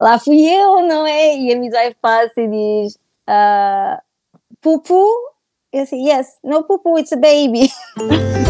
lá 0.00 0.18
fui 0.18 0.42
eu, 0.46 0.82
não 0.86 1.06
é? 1.06 1.36
E 1.36 1.52
a 1.52 1.56
midwife 1.56 1.96
passa 2.00 2.40
e 2.40 2.48
diz: 2.48 2.98
uh, 3.28 4.00
Pupu? 4.60 5.06
Eu 5.72 5.82
disse: 5.82 5.96
Yes, 5.96 6.38
no 6.42 6.64
Pupu, 6.64 6.98
it's 6.98 7.12
a 7.12 7.16
baby. 7.16 7.70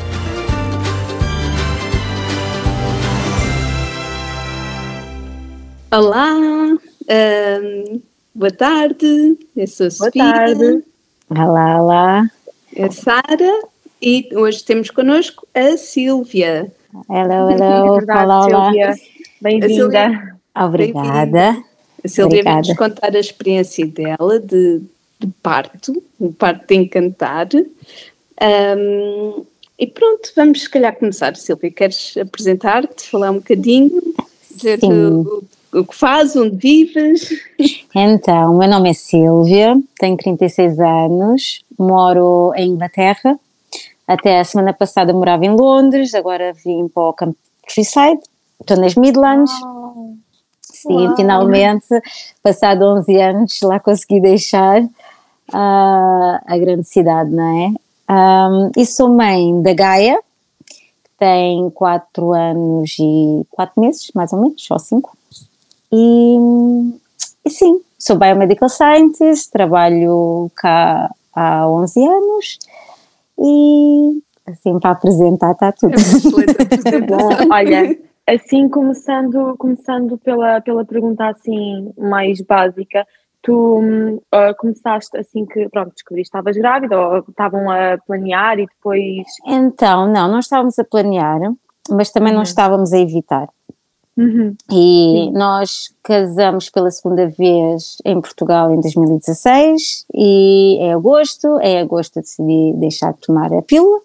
Olá, 5.91 6.33
um, 6.37 8.01
boa 8.33 8.51
tarde, 8.51 9.37
eu 9.55 9.67
sou 9.67 9.87
a 9.87 9.89
Boa 9.89 9.91
Sofia, 10.05 10.23
tarde. 10.33 10.83
Olá, 11.29 11.81
olá. 11.83 12.31
a 12.79 12.91
Sara 12.91 13.61
e 14.01 14.29
hoje 14.33 14.63
temos 14.63 14.89
connosco 14.89 15.45
a 15.53 15.75
Sílvia. 15.75 16.71
Hello, 17.09 17.49
É 17.51 17.55
hello. 17.55 17.95
verdade, 17.95 18.23
olá, 18.23 18.45
olá. 18.45 18.63
Silvia. 18.65 18.95
Bem-vinda. 19.41 20.37
Obrigada. 20.55 21.63
A 22.03 22.07
Sílvia 22.07 22.39
Obrigada. 22.39 22.61
vai-nos 22.61 22.77
contar 22.77 23.13
a 23.15 23.19
experiência 23.19 23.85
dela 23.85 24.39
de, 24.39 24.81
de 25.19 25.27
parto, 25.43 26.01
um 26.19 26.31
parto 26.31 26.67
de 26.67 26.75
encantar. 26.75 27.49
Um, 28.41 29.45
e 29.77 29.87
pronto, 29.87 30.31
vamos 30.35 30.61
se 30.61 30.69
calhar 30.69 30.95
começar. 30.95 31.35
Sílvia, 31.35 31.69
queres 31.69 32.15
apresentar-te, 32.15 33.09
falar 33.09 33.31
um 33.31 33.35
bocadinho, 33.39 34.01
dizer 34.49 34.79
Sim. 34.79 34.91
o, 34.93 35.43
o 35.73 35.85
que 35.85 35.95
fazes, 35.95 36.35
onde 36.35 36.55
vives? 36.55 37.29
Então, 37.93 38.57
meu 38.57 38.69
nome 38.69 38.89
é 38.89 38.93
Silvia, 38.93 39.77
tenho 39.99 40.17
36 40.17 40.79
anos, 40.79 41.63
moro 41.77 42.53
em 42.55 42.71
Inglaterra. 42.71 43.37
Até 44.07 44.39
a 44.39 44.43
semana 44.43 44.73
passada 44.73 45.13
morava 45.13 45.45
em 45.45 45.55
Londres, 45.55 46.13
agora 46.13 46.53
vim 46.53 46.87
para 46.87 47.03
o 47.03 47.13
Countryside, 47.13 48.21
estou 48.59 48.77
nas 48.77 48.95
Midlands. 48.95 49.51
Sim, 50.61 51.07
Uau. 51.07 51.15
finalmente, 51.15 51.87
passado 52.41 52.83
11 52.83 53.21
anos, 53.21 53.59
lá 53.61 53.79
consegui 53.79 54.19
deixar 54.19 54.83
ah, 55.53 56.41
a 56.45 56.57
grande 56.57 56.87
cidade, 56.87 57.29
não 57.29 57.57
é? 57.57 57.73
Ahm, 58.07 58.71
e 58.75 58.85
sou 58.85 59.09
mãe 59.09 59.61
da 59.61 59.73
Gaia, 59.73 60.19
que 60.65 61.09
tem 61.17 61.69
4 61.69 62.33
anos 62.33 62.97
e 62.99 63.45
4 63.51 63.79
meses, 63.79 64.11
mais 64.13 64.33
ou 64.33 64.41
menos, 64.41 64.69
ou 64.69 64.79
5. 64.79 65.20
E, 65.93 66.37
e 67.45 67.49
sim, 67.49 67.81
sou 67.99 68.17
Biomedical 68.17 68.69
Scientist, 68.69 69.51
trabalho 69.51 70.49
cá 70.55 71.09
há 71.35 71.67
11 71.67 72.07
anos 72.07 72.59
e 73.37 74.21
assim 74.47 74.79
para 74.79 74.91
apresentar 74.91 75.51
está 75.51 75.71
tudo. 75.71 75.93
Apresentação. 76.61 77.47
Olha, 77.51 77.97
assim 78.27 78.69
começando, 78.69 79.55
começando 79.57 80.17
pela, 80.17 80.61
pela 80.61 80.85
pergunta 80.85 81.27
assim 81.27 81.91
mais 81.97 82.41
básica, 82.41 83.05
tu 83.41 83.81
ah, 84.31 84.53
começaste 84.57 85.17
assim 85.17 85.45
que, 85.45 85.67
pronto, 85.69 85.93
descobriste 85.93 86.31
que 86.31 86.37
estavas 86.37 86.55
grávida 86.55 86.99
ou 86.99 87.19
estavam 87.27 87.69
a 87.69 87.97
planear 88.05 88.59
e 88.59 88.67
depois... 88.67 89.25
Então, 89.47 90.07
não, 90.07 90.31
não 90.31 90.39
estávamos 90.39 90.77
a 90.79 90.83
planear, 90.83 91.39
mas 91.89 92.11
também 92.11 92.31
não 92.31 92.39
Uhum. 92.39 92.43
estávamos 92.43 92.93
a 92.93 92.99
evitar. 92.99 93.49
Uhum. 94.17 94.55
E 94.69 94.73
Sim. 94.73 95.31
nós 95.33 95.89
casamos 96.03 96.69
pela 96.69 96.91
segunda 96.91 97.27
vez 97.27 97.97
em 98.05 98.19
Portugal 98.19 98.71
em 98.71 98.79
2016 98.81 100.05
e 100.13 100.77
em 100.79 100.93
agosto, 100.93 101.59
em 101.61 101.79
agosto 101.79 102.17
eu 102.17 102.21
decidi 102.21 102.73
deixar 102.77 103.13
de 103.13 103.19
tomar 103.21 103.53
a 103.53 103.61
pílula, 103.61 103.99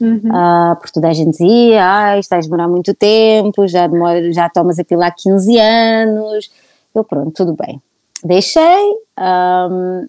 Uhum. 0.00 0.30
ah, 0.32 0.76
porque 0.78 0.92
toda 0.92 1.08
a 1.08 1.12
gente 1.12 1.32
dizia, 1.32 1.80
ah, 1.82 2.18
isto 2.18 2.30
vai 2.30 2.40
demorar 2.40 2.68
muito 2.68 2.94
tempo, 2.94 3.66
já, 3.66 3.86
demora, 3.86 4.32
já 4.32 4.48
tomas 4.48 4.78
a 4.78 4.84
pílula 4.84 5.06
há 5.08 5.10
15 5.10 5.58
anos, 5.58 6.50
eu 6.94 7.04
pronto, 7.04 7.32
tudo 7.32 7.54
bem. 7.54 7.80
Deixei, 8.24 8.94
ahm, 9.16 10.06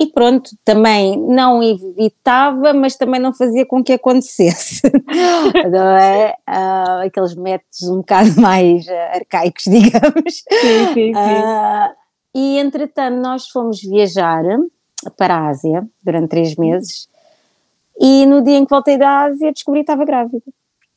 e 0.00 0.06
pronto, 0.06 0.50
também 0.64 1.14
não 1.20 1.62
evitava, 1.62 2.72
mas 2.72 2.96
também 2.96 3.20
não 3.20 3.34
fazia 3.34 3.66
com 3.66 3.84
que 3.84 3.92
acontecesse, 3.92 4.80
não 5.70 5.88
é? 5.90 6.34
Ah, 6.46 7.02
aqueles 7.04 7.34
métodos 7.34 7.82
um 7.82 7.98
bocado 7.98 8.40
mais 8.40 8.88
ah, 8.88 9.16
arcaicos, 9.16 9.64
digamos. 9.68 10.36
Sim, 10.36 10.86
sim, 10.94 11.12
sim. 11.12 11.12
Ah, 11.14 11.92
e 12.34 12.58
entretanto, 12.58 13.20
nós 13.20 13.48
fomos 13.48 13.82
viajar 13.82 14.42
para 15.18 15.34
a 15.34 15.48
Ásia 15.48 15.86
durante 16.02 16.30
três 16.30 16.56
meses. 16.56 17.06
E 18.00 18.24
no 18.24 18.42
dia 18.42 18.56
em 18.56 18.64
que 18.64 18.70
voltei 18.70 18.96
da 18.96 19.24
Ásia, 19.24 19.52
descobri 19.52 19.80
que 19.80 19.92
estava 19.92 20.06
grávida. 20.06 20.42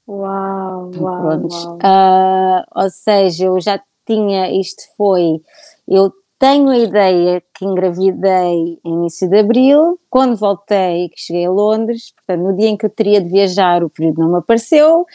Uau, 0.08 0.92
uau, 0.96 1.22
Prontos. 1.22 1.66
uau. 1.66 1.80
Ah, 1.84 2.66
ou 2.74 2.90
seja, 2.90 3.46
eu 3.48 3.60
já 3.60 3.82
tinha, 4.08 4.50
isto 4.58 4.84
foi, 4.96 5.42
eu 5.90 6.14
tenho 6.44 6.68
a 6.68 6.78
ideia 6.78 7.42
que 7.54 7.64
engravidei 7.64 8.78
em 8.84 8.94
início 8.96 9.30
de 9.30 9.40
abril, 9.40 9.98
quando 10.10 10.36
voltei, 10.36 11.08
que 11.08 11.18
cheguei 11.18 11.46
a 11.46 11.50
Londres, 11.50 12.12
portanto, 12.12 12.46
no 12.46 12.58
dia 12.58 12.68
em 12.68 12.76
que 12.76 12.86
eu 12.86 12.90
teria 12.90 13.22
de 13.22 13.30
viajar, 13.30 13.82
o 13.82 13.90
período 13.90 14.20
não 14.20 14.30
me 14.34 14.38
apareceu, 14.40 15.06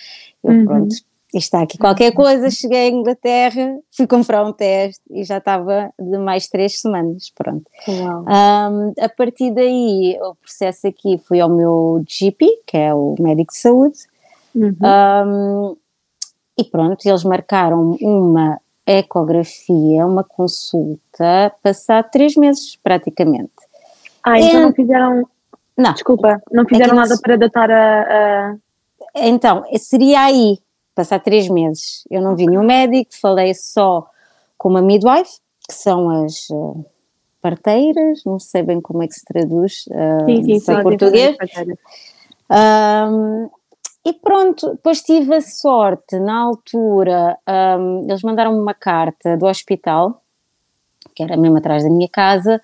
eu 0.43 0.50
Uhum. 0.50 0.65
pronto, 0.65 0.97
está 1.34 1.61
aqui 1.61 1.77
qualquer 1.77 2.12
coisa, 2.15 2.50
cheguei 2.50 2.78
à 2.78 2.89
Inglaterra, 2.89 3.78
fui 3.94 4.06
comprar 4.06 4.43
um 4.43 4.55
teste 4.55 5.03
e 5.11 5.22
já 5.22 5.37
estava 5.37 5.93
de 6.00 6.16
mais 6.16 6.49
três 6.49 6.81
semanas, 6.81 7.31
pronto. 7.34 7.71
Um, 7.87 8.95
a 8.99 9.09
partir 9.10 9.50
daí, 9.50 10.19
o 10.22 10.34
processo 10.37 10.87
aqui 10.87 11.19
foi 11.19 11.41
ao 11.41 11.50
meu 11.50 12.03
GP, 12.09 12.47
que 12.66 12.78
é 12.78 12.95
o 12.95 13.15
médico 13.21 13.53
de 13.53 13.59
saúde, 13.59 13.99
Uhum. 14.55 14.75
um, 14.83 15.77
e 16.59 16.65
pronto, 16.65 17.06
eles 17.06 17.22
marcaram 17.22 17.99
uma 18.00 18.59
ecografia, 18.91 20.06
uma 20.06 20.25
consulta, 20.25 21.53
passado 21.62 22.09
três 22.10 22.34
meses 22.37 22.76
praticamente. 22.82 23.53
Ah, 24.22 24.41
então 24.41 24.60
é- 24.60 24.62
não 24.62 24.72
fizeram, 24.72 25.28
Não, 25.76 25.93
desculpa, 25.93 26.41
não 26.50 26.65
fizeram 26.65 26.94
nada 26.94 27.15
para 27.21 27.37
datar 27.37 27.71
a... 27.71 28.03
a- 28.03 28.56
então, 29.15 29.65
seria 29.77 30.21
aí, 30.22 30.59
passar 30.94 31.21
três 31.21 31.48
meses. 31.48 32.04
Eu 32.10 32.22
não 32.22 32.34
vi 32.34 32.47
nenhum 32.47 32.65
médico, 32.65 33.10
falei 33.21 33.53
só 33.54 34.06
com 34.56 34.69
uma 34.71 34.82
midwife, 34.82 35.38
que 35.69 35.75
são 35.75 36.25
as 36.25 36.48
eh, 36.50 36.84
parteiras, 37.43 38.22
não 38.25 38.38
sei 38.38 38.62
bem 38.62 38.81
como 38.81 39.03
é 39.03 39.06
que 39.06 39.15
se 39.15 39.25
traduz 39.25 39.84
eh, 39.91 40.25
Sim, 40.25 40.43
sim, 40.44 40.60
sim. 40.60 40.82
português. 40.82 41.37
Um, 42.50 43.50
e 44.04 44.12
pronto, 44.12 44.70
depois 44.70 45.03
tive 45.03 45.34
a 45.34 45.41
sorte, 45.41 46.19
na 46.19 46.38
altura, 46.38 47.36
um, 47.78 48.04
eles 48.09 48.22
mandaram-me 48.22 48.59
uma 48.59 48.75
carta 48.75 49.36
do 49.36 49.47
hospital, 49.47 50.22
que 51.14 51.22
era 51.22 51.36
mesmo 51.36 51.59
atrás 51.59 51.82
da 51.82 51.91
minha 51.91 52.09
casa, 52.09 52.62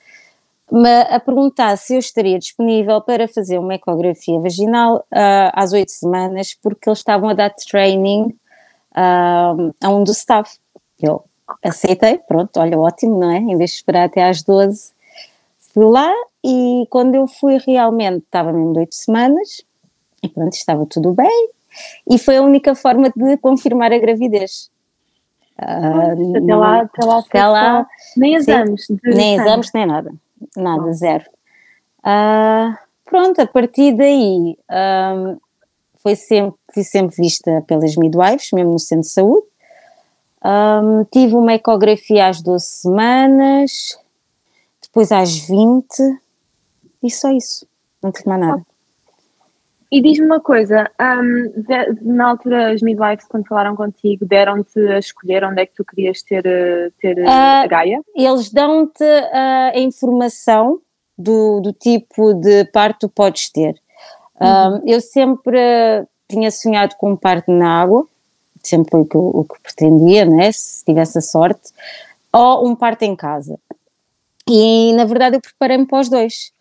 a 1.10 1.20
perguntar 1.20 1.76
se 1.76 1.94
eu 1.94 1.98
estaria 1.98 2.38
disponível 2.38 3.00
para 3.00 3.28
fazer 3.28 3.58
uma 3.58 3.74
ecografia 3.74 4.40
vaginal 4.40 5.04
ah, 5.12 5.52
às 5.54 5.72
oito 5.72 5.90
semanas, 5.90 6.54
porque 6.54 6.88
eles 6.88 7.00
estavam 7.00 7.28
a 7.28 7.34
dar 7.34 7.50
training 7.50 8.34
ah, 8.94 9.54
a 9.82 9.88
um 9.90 10.02
do 10.02 10.12
staff. 10.12 10.58
Eu 11.00 11.24
aceitei, 11.62 12.18
pronto, 12.18 12.58
olha, 12.58 12.78
ótimo, 12.78 13.20
não 13.20 13.30
é? 13.30 13.38
Em 13.38 13.58
vez 13.58 13.70
de 13.70 13.76
esperar 13.76 14.04
até 14.04 14.26
às 14.28 14.42
12, 14.42 14.92
fui 15.72 15.84
lá 15.84 16.10
e 16.42 16.87
quando 16.88 17.14
eu 17.14 17.26
fui 17.26 17.58
realmente 17.58 18.25
estava 18.25 18.52
mesmo 18.52 18.72
de 18.72 18.78
oito 18.80 18.94
semanas 18.94 19.62
e 20.25 20.29
pronto, 20.29 20.53
estava 20.55 20.87
tudo 20.87 21.12
bem 21.12 21.50
e 22.09 22.19
foi 22.19 22.37
a 22.37 22.43
única 22.43 22.75
forma 22.75 23.12
de 23.15 23.37
confirmar 23.38 23.93
a 23.93 23.99
gravidez. 23.99 24.71
Ah, 25.59 26.12
Até 26.37 26.56
lá, 26.56 26.81
até 26.81 27.05
lá, 27.05 27.19
até 27.19 27.47
lá, 27.47 27.87
nem 28.17 28.35
exames. 28.35 28.87
de 28.88 28.99
nem 29.05 29.37
sangue. 29.37 29.49
exames, 29.49 29.71
nem 29.73 29.87
nada, 29.87 30.12
nada, 30.56 30.93
zero. 30.93 31.25
Ah, 32.03 32.79
pronto, 33.05 33.41
a 33.41 33.47
partir 33.47 33.93
daí 33.94 34.56
ahm, 34.69 35.37
foi 36.03 36.17
sempre, 36.17 36.59
fui 36.73 36.82
sempre 36.82 37.17
vista 37.17 37.62
pelas 37.67 37.97
midwives, 37.97 38.50
mesmo 38.53 38.73
no 38.73 38.79
centro 38.79 39.03
de 39.03 39.11
saúde. 39.11 39.47
Ahm, 40.43 41.05
tive 41.11 41.35
uma 41.35 41.55
ecografia 41.55 42.26
às 42.29 42.43
12 42.43 42.67
semanas, 42.67 43.99
depois 44.82 45.12
às 45.12 45.37
20 45.38 45.87
e 47.03 47.11
só 47.11 47.31
isso, 47.31 47.67
não 48.03 48.11
tive 48.11 48.29
mais 48.29 48.41
nada. 48.41 48.67
E 49.94 50.00
diz-me 50.02 50.26
uma 50.26 50.41
coisa, 50.41 50.91
um, 51.00 51.62
de, 51.62 52.02
na 52.02 52.31
altura 52.31 52.73
as 52.73 52.82
midwives 52.82 53.29
quando 53.29 53.46
falaram 53.46 53.76
contigo 53.76 54.26
deram-te 54.26 54.81
a 54.88 54.99
escolher 54.99 55.44
onde 55.44 55.62
é 55.62 55.67
que 55.67 55.75
tu 55.76 55.85
querias 55.85 56.20
ter, 56.20 56.43
ter 57.00 57.17
uh, 57.17 57.29
a 57.29 57.67
Gaia? 57.69 58.00
Eles 58.12 58.50
dão-te 58.50 59.05
uh, 59.05 59.70
a 59.73 59.79
informação 59.79 60.81
do, 61.17 61.61
do 61.61 61.73
tipo 61.73 62.35
de 62.35 62.64
parto 62.73 63.08
que 63.08 63.14
podes 63.14 63.49
ter. 63.52 63.76
Uhum. 64.41 64.82
eu 64.85 65.00
sempre 65.00 66.05
tinha 66.29 66.50
sonhado 66.50 66.97
com 66.99 67.12
um 67.12 67.17
parto 67.17 67.52
na 67.52 67.81
água, 67.81 68.05
sempre 68.64 68.90
foi 68.90 69.00
o 69.02 69.05
que, 69.05 69.17
o 69.17 69.44
que 69.44 69.61
pretendia, 69.62 70.25
né, 70.25 70.50
se 70.50 70.85
tivesse 70.85 71.19
a 71.19 71.20
sorte, 71.20 71.70
ou 72.32 72.67
um 72.67 72.75
parto 72.75 73.02
em 73.02 73.14
casa. 73.14 73.61
E 74.50 74.93
na 74.94 75.05
verdade 75.05 75.37
eu 75.37 75.40
preparei-me 75.40 75.87
para 75.87 76.00
os 76.00 76.08
dois. 76.08 76.52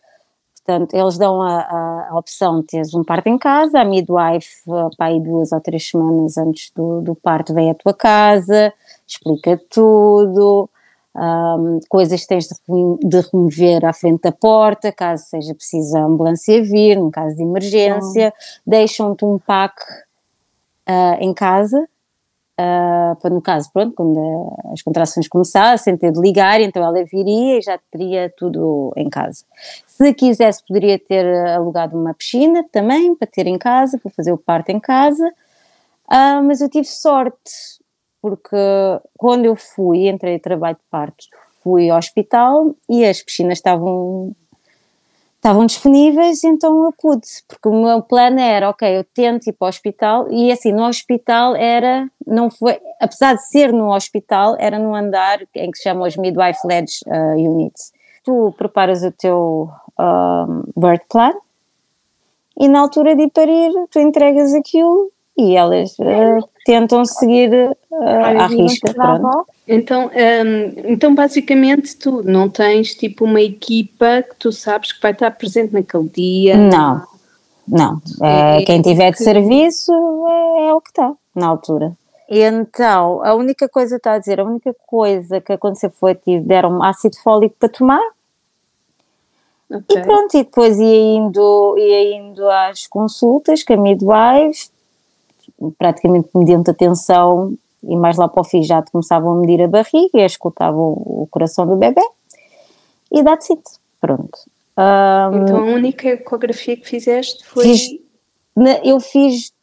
Portanto, 0.65 0.93
eles 0.93 1.17
dão 1.17 1.41
a, 1.41 2.07
a, 2.09 2.17
opção 2.17 2.61
de 2.61 2.67
teres 2.67 2.93
um 2.93 3.03
parto 3.03 3.27
em 3.27 3.37
casa, 3.37 3.79
a 3.79 3.85
midwife, 3.85 4.63
para 4.95 5.07
aí 5.07 5.19
duas 5.19 5.51
ou 5.51 5.59
três 5.59 5.89
semanas 5.89 6.37
antes 6.37 6.71
do, 6.73 7.01
do 7.01 7.15
parto, 7.15 7.53
vem 7.53 7.69
à 7.69 7.75
tua 7.75 7.93
casa, 7.93 8.73
explica 9.05 9.59
tudo, 9.69 10.69
um, 11.13 11.79
coisas 11.89 12.21
que 12.21 12.27
tens 12.27 12.47
de, 12.47 13.09
de, 13.09 13.21
remover 13.29 13.85
à 13.85 13.91
frente 13.91 14.21
da 14.21 14.31
porta, 14.31 14.89
caso 14.91 15.25
seja 15.25 15.53
preciso 15.53 15.97
a 15.97 16.03
ambulância 16.03 16.63
vir, 16.63 16.97
num 16.97 17.11
caso 17.11 17.35
de 17.35 17.43
emergência, 17.43 18.33
deixam-te 18.65 19.25
um 19.25 19.37
pack 19.37 19.75
uh, 20.89 21.19
em 21.19 21.33
casa, 21.33 21.87
Uh, 22.59 23.15
para 23.19 23.31
no 23.31 23.41
caso, 23.41 23.71
pronto, 23.73 23.95
quando 23.95 24.55
as 24.71 24.81
contrações 24.83 25.27
começassem, 25.27 25.97
ter 25.97 26.11
de 26.11 26.21
ligar, 26.21 26.61
então 26.61 26.83
ela 26.83 27.03
viria 27.03 27.57
e 27.57 27.61
já 27.61 27.79
teria 27.91 28.31
tudo 28.37 28.93
em 28.95 29.09
casa. 29.09 29.43
Se 29.87 30.13
quisesse, 30.13 30.63
poderia 30.67 30.99
ter 30.99 31.25
alugado 31.47 31.97
uma 31.97 32.13
piscina 32.13 32.63
também, 32.71 33.15
para 33.15 33.27
ter 33.27 33.47
em 33.47 33.57
casa, 33.57 33.97
para 33.97 34.11
fazer 34.11 34.31
o 34.31 34.37
parto 34.37 34.69
em 34.69 34.79
casa, 34.79 35.27
uh, 35.27 36.43
mas 36.43 36.61
eu 36.61 36.69
tive 36.69 36.85
sorte, 36.85 37.81
porque 38.21 38.55
quando 39.17 39.45
eu 39.45 39.55
fui, 39.55 40.07
entrei 40.07 40.37
trabalho 40.37 40.75
de 40.75 40.83
parto, 40.91 41.25
fui 41.63 41.89
ao 41.89 41.97
hospital 41.97 42.75
e 42.87 43.03
as 43.03 43.23
piscinas 43.23 43.57
estavam 43.57 44.35
estavam 45.43 45.65
disponíveis, 45.65 46.41
então 46.45 46.85
eu 46.85 46.93
pude, 46.93 47.27
porque 47.49 47.67
o 47.67 47.83
meu 47.83 48.01
plano 48.01 48.39
era, 48.39 48.69
ok, 48.69 48.97
eu 48.97 49.03
tento 49.03 49.47
ir 49.47 49.51
para 49.51 49.65
o 49.65 49.67
hospital, 49.67 50.31
e 50.31 50.49
assim, 50.49 50.71
no 50.71 50.87
hospital 50.87 51.53
era, 51.53 52.09
não 52.25 52.49
foi, 52.49 52.79
apesar 53.01 53.33
de 53.33 53.45
ser 53.49 53.73
no 53.73 53.93
hospital, 53.93 54.55
era 54.57 54.79
no 54.79 54.95
andar 54.95 55.41
em 55.53 55.69
que 55.69 55.77
se 55.77 55.83
chama 55.83 56.07
os 56.07 56.15
Midwife 56.15 56.65
Led 56.65 56.89
uh, 57.07 57.35
Units. 57.35 57.91
Tu 58.23 58.53
preparas 58.57 59.03
o 59.03 59.11
teu 59.11 59.69
um, 59.99 60.63
birth 60.77 61.03
plan, 61.09 61.33
e 62.57 62.69
na 62.69 62.79
altura 62.79 63.13
de 63.13 63.23
ir 63.23 63.31
parir, 63.31 63.73
tu 63.91 63.99
entregas 63.99 64.53
aquilo 64.53 65.11
e 65.37 65.57
elas 65.57 65.91
uh, 65.99 66.47
tentam 66.65 67.05
seguir 67.05 67.75
uh, 67.91 68.03
à 68.39 68.47
risca. 68.47 68.93
Então, 69.67 70.07
um, 70.07 70.91
então, 70.91 71.15
basicamente, 71.15 71.95
tu 71.95 72.21
não 72.23 72.49
tens 72.49 72.93
tipo 72.95 73.25
uma 73.25 73.41
equipa 73.41 74.23
que 74.23 74.35
tu 74.37 74.51
sabes 74.51 74.91
que 74.91 75.01
vai 75.01 75.11
estar 75.11 75.31
presente 75.31 75.73
naquele 75.73 76.09
dia? 76.09 76.57
Não, 76.57 77.01
não. 77.67 78.01
É, 78.21 78.63
quem 78.63 78.81
tiver 78.81 79.11
de 79.11 79.19
serviço 79.19 79.91
é, 79.93 80.67
é 80.69 80.73
o 80.73 80.81
que 80.81 80.89
está 80.89 81.13
na 81.35 81.47
altura. 81.47 81.93
E 82.29 82.39
então, 82.41 83.23
a 83.23 83.35
única 83.35 83.69
coisa, 83.69 83.97
está 83.97 84.13
a 84.13 84.19
dizer, 84.19 84.39
a 84.39 84.43
única 84.43 84.75
coisa 84.87 85.39
que 85.39 85.53
aconteceu 85.53 85.91
foi 85.91 86.15
que 86.15 86.39
deram 86.39 86.81
ácido 86.81 87.17
fólico 87.17 87.55
para 87.59 87.69
tomar. 87.69 88.01
Okay. 89.69 89.97
E 89.97 90.01
pronto, 90.01 90.35
e 90.35 90.43
depois 90.43 90.79
ia 90.79 91.15
indo, 91.15 91.75
ia 91.77 92.17
indo 92.17 92.49
às 92.49 92.87
consultas 92.87 93.63
com 93.63 93.73
a 93.73 93.77
midwife, 93.77 94.69
praticamente 95.77 96.29
mediante 96.35 96.69
a 96.71 96.73
tensão 96.73 97.55
e 97.83 97.95
mais 97.95 98.17
lá 98.17 98.27
para 98.27 98.41
o 98.41 98.43
fim 98.43 98.63
já 98.63 98.81
começavam 98.81 99.33
a 99.33 99.35
medir 99.35 99.61
a 99.61 99.67
barriga 99.67 100.19
e 100.19 100.25
escutavam 100.25 100.93
o 100.93 101.27
coração 101.29 101.67
do 101.67 101.75
bebê 101.75 102.05
e 103.11 103.23
that's 103.23 103.49
it, 103.51 103.61
pronto. 104.01 104.39
Um, 104.75 105.43
então 105.43 105.57
a 105.57 105.65
única 105.65 106.09
ecografia 106.09 106.75
que 106.75 106.87
fizeste 106.87 107.45
foi... 107.45 107.63
Fiz, 107.63 107.99
eu 108.83 108.99
fiz 108.99 109.53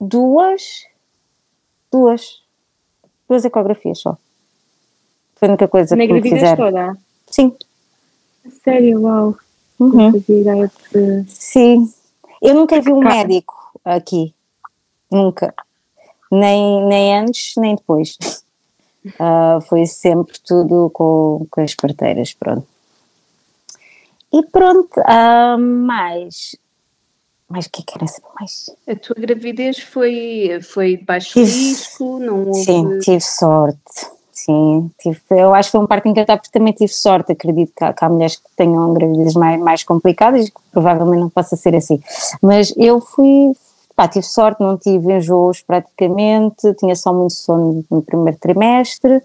duas, 0.00 0.84
duas, 1.90 2.42
duas 3.28 3.44
ecografias 3.44 4.00
só. 4.00 4.16
Foi 5.36 5.48
a 5.48 5.50
única 5.52 5.68
coisa 5.68 5.94
Na 5.94 6.06
que 6.06 6.12
me 6.12 6.22
fizeram. 6.22 6.56
toda? 6.56 6.98
Sim. 7.26 7.54
Sério, 8.64 9.02
uau. 9.02 9.36
Uhum. 9.78 10.12
Sim. 11.28 11.92
Eu 12.42 12.54
nunca 12.54 12.80
vi 12.80 12.92
um 12.92 13.00
médico 13.00 13.54
aqui 13.84 14.34
nunca. 15.10 15.54
Nem, 16.30 16.84
nem 16.86 17.18
antes, 17.18 17.54
nem 17.56 17.74
depois. 17.74 18.16
Uh, 19.04 19.60
foi 19.68 19.86
sempre 19.86 20.38
tudo 20.40 20.90
com, 20.90 21.46
com 21.50 21.60
as 21.60 21.74
parteiras, 21.74 22.32
pronto. 22.32 22.66
E 24.32 24.44
pronto, 24.44 25.00
uh, 25.00 25.58
mais. 25.58 26.56
Mas 27.48 27.66
o 27.66 27.70
que 27.70 27.82
é 27.82 27.84
que 27.84 27.98
era 27.98 28.06
saber 28.06 28.28
mais? 28.38 28.70
A 28.88 28.94
tua 28.94 29.16
gravidez 29.18 29.80
foi, 29.80 30.60
foi 30.62 30.98
de 30.98 31.04
baixo 31.04 31.32
tive, 31.32 31.50
risco? 31.50 32.20
Não 32.20 32.46
houve... 32.46 32.64
Sim, 32.64 32.98
tive 33.00 33.20
sorte. 33.20 34.06
Sim, 34.32 34.88
tive, 35.00 35.20
eu 35.30 35.52
acho 35.52 35.68
que 35.68 35.72
foi 35.72 35.80
um 35.80 35.86
parto 35.86 36.08
encantar 36.08 36.38
porque 36.38 36.56
também 36.56 36.72
tive 36.72 36.92
sorte. 36.92 37.32
Acredito 37.32 37.72
que 37.76 37.84
há, 37.84 37.92
que 37.92 38.04
há 38.04 38.08
mulheres 38.08 38.36
que 38.36 38.48
tenham 38.56 38.94
gravidez 38.94 39.34
mais, 39.34 39.60
mais 39.60 39.82
complicadas 39.82 40.46
e 40.46 40.50
que 40.50 40.60
provavelmente 40.70 41.20
não 41.20 41.28
possa 41.28 41.56
ser 41.56 41.74
assim. 41.74 42.00
Mas 42.40 42.72
eu 42.76 43.00
fui, 43.00 43.52
Pá, 44.00 44.08
tive 44.08 44.24
sorte, 44.24 44.62
não 44.62 44.78
tive 44.78 45.12
enjoos 45.12 45.60
praticamente, 45.60 46.72
tinha 46.78 46.96
só 46.96 47.12
muito 47.12 47.34
sono 47.34 47.84
no 47.90 48.00
primeiro 48.00 48.38
trimestre. 48.38 49.16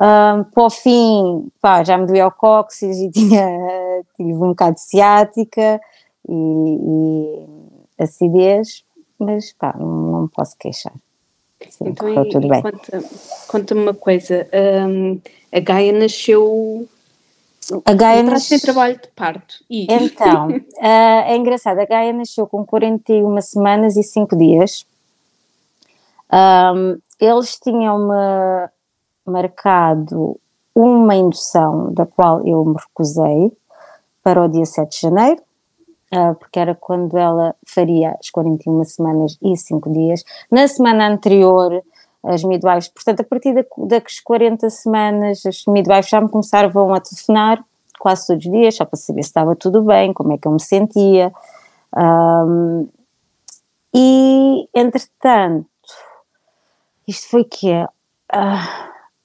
Um, 0.00 0.44
para 0.44 0.62
o 0.62 0.70
fim, 0.70 1.52
pá, 1.60 1.84
já 1.84 1.98
me 1.98 2.06
doía 2.06 2.26
o 2.26 2.30
cóccix 2.30 2.96
e 2.96 3.10
tinha, 3.12 3.46
tive 4.16 4.32
um 4.32 4.48
bocado 4.48 4.76
de 4.76 4.80
ciática 4.80 5.78
e, 6.26 6.32
e 6.32 8.02
acidez, 8.02 8.82
mas 9.18 9.52
pá, 9.52 9.74
não, 9.78 9.86
não 9.86 10.22
me 10.22 10.28
posso 10.28 10.56
queixar. 10.58 10.94
Sim, 11.68 11.88
então, 11.88 12.08
correu 12.08 12.30
tudo 12.30 12.48
bem. 12.48 12.62
Conta-me 12.62 13.04
conta 13.46 13.74
uma 13.74 13.92
coisa, 13.92 14.48
um, 14.88 15.20
a 15.52 15.60
Gaia 15.60 15.92
nasceu 15.92 16.88
a 17.84 17.94
Gaia 17.94 18.22
nasceu 18.22 18.56
em 18.56 18.60
trabalho 18.60 19.00
de 19.00 19.08
parto. 19.08 19.56
E... 19.68 19.86
Então, 19.92 20.48
uh, 20.48 20.62
é 20.80 21.36
engraçado, 21.36 21.78
a 21.78 21.84
Gaia 21.84 22.12
nasceu 22.12 22.46
com 22.46 22.64
41 22.64 23.40
semanas 23.40 23.96
e 23.96 24.02
5 24.02 24.36
dias. 24.36 24.86
Um, 26.32 26.98
eles 27.20 27.58
tinham-me 27.58 28.68
marcado 29.26 30.38
uma 30.74 31.14
indução, 31.14 31.92
da 31.92 32.06
qual 32.06 32.46
eu 32.46 32.64
me 32.64 32.76
recusei, 32.78 33.52
para 34.22 34.44
o 34.44 34.48
dia 34.48 34.64
7 34.64 34.90
de 34.90 35.00
janeiro, 35.00 35.42
uh, 36.14 36.34
porque 36.36 36.58
era 36.58 36.74
quando 36.74 37.16
ela 37.16 37.54
faria 37.66 38.16
as 38.20 38.30
41 38.30 38.84
semanas 38.84 39.38
e 39.42 39.56
5 39.56 39.90
dias. 39.92 40.24
Na 40.50 40.68
semana 40.68 41.08
anterior, 41.08 41.82
as 42.28 42.44
midwives, 42.44 42.88
portanto, 42.88 43.20
a 43.20 43.24
partir 43.24 43.66
das 43.76 44.20
40 44.20 44.68
semanas, 44.70 45.44
as 45.46 45.64
midwives 45.66 46.08
já 46.08 46.20
me 46.20 46.28
começaram 46.28 46.94
a 46.94 47.00
telefonar 47.00 47.64
quase 47.98 48.26
todos 48.26 48.44
os 48.44 48.52
dias, 48.52 48.76
só 48.76 48.84
para 48.84 48.96
saber 48.96 49.22
se 49.22 49.30
estava 49.30 49.56
tudo 49.56 49.82
bem, 49.82 50.12
como 50.12 50.32
é 50.32 50.38
que 50.38 50.46
eu 50.46 50.52
me 50.52 50.60
sentia. 50.60 51.32
Um, 51.96 52.88
e, 53.94 54.68
entretanto, 54.74 55.66
isto 57.06 57.30
foi 57.30 57.44
que 57.44 57.72
uh, 57.72 57.88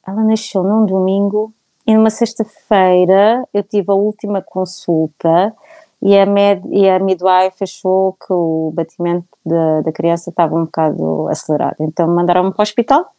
ela 0.08 0.24
nasceu 0.24 0.64
num 0.64 0.86
domingo 0.86 1.54
e 1.86 1.94
numa 1.94 2.10
sexta-feira 2.10 3.48
eu 3.54 3.62
tive 3.62 3.92
a 3.92 3.96
última 3.96 4.42
consulta 4.42 5.54
e 6.06 6.20
a, 6.20 6.26
med, 6.26 6.62
e 6.70 6.90
a 6.90 7.00
midwife 7.00 7.64
achou 7.64 8.14
que 8.14 8.34
o 8.34 8.74
batimento 8.76 9.26
da, 9.46 9.82
da 9.82 9.92
criança 9.94 10.32
estava 10.32 10.54
um 10.54 10.66
bocado 10.66 11.30
acelerado. 11.30 11.78
Então 11.80 12.06
mandaram-me 12.10 12.52
para 12.52 12.60
o 12.60 12.64
hospital, 12.64 13.10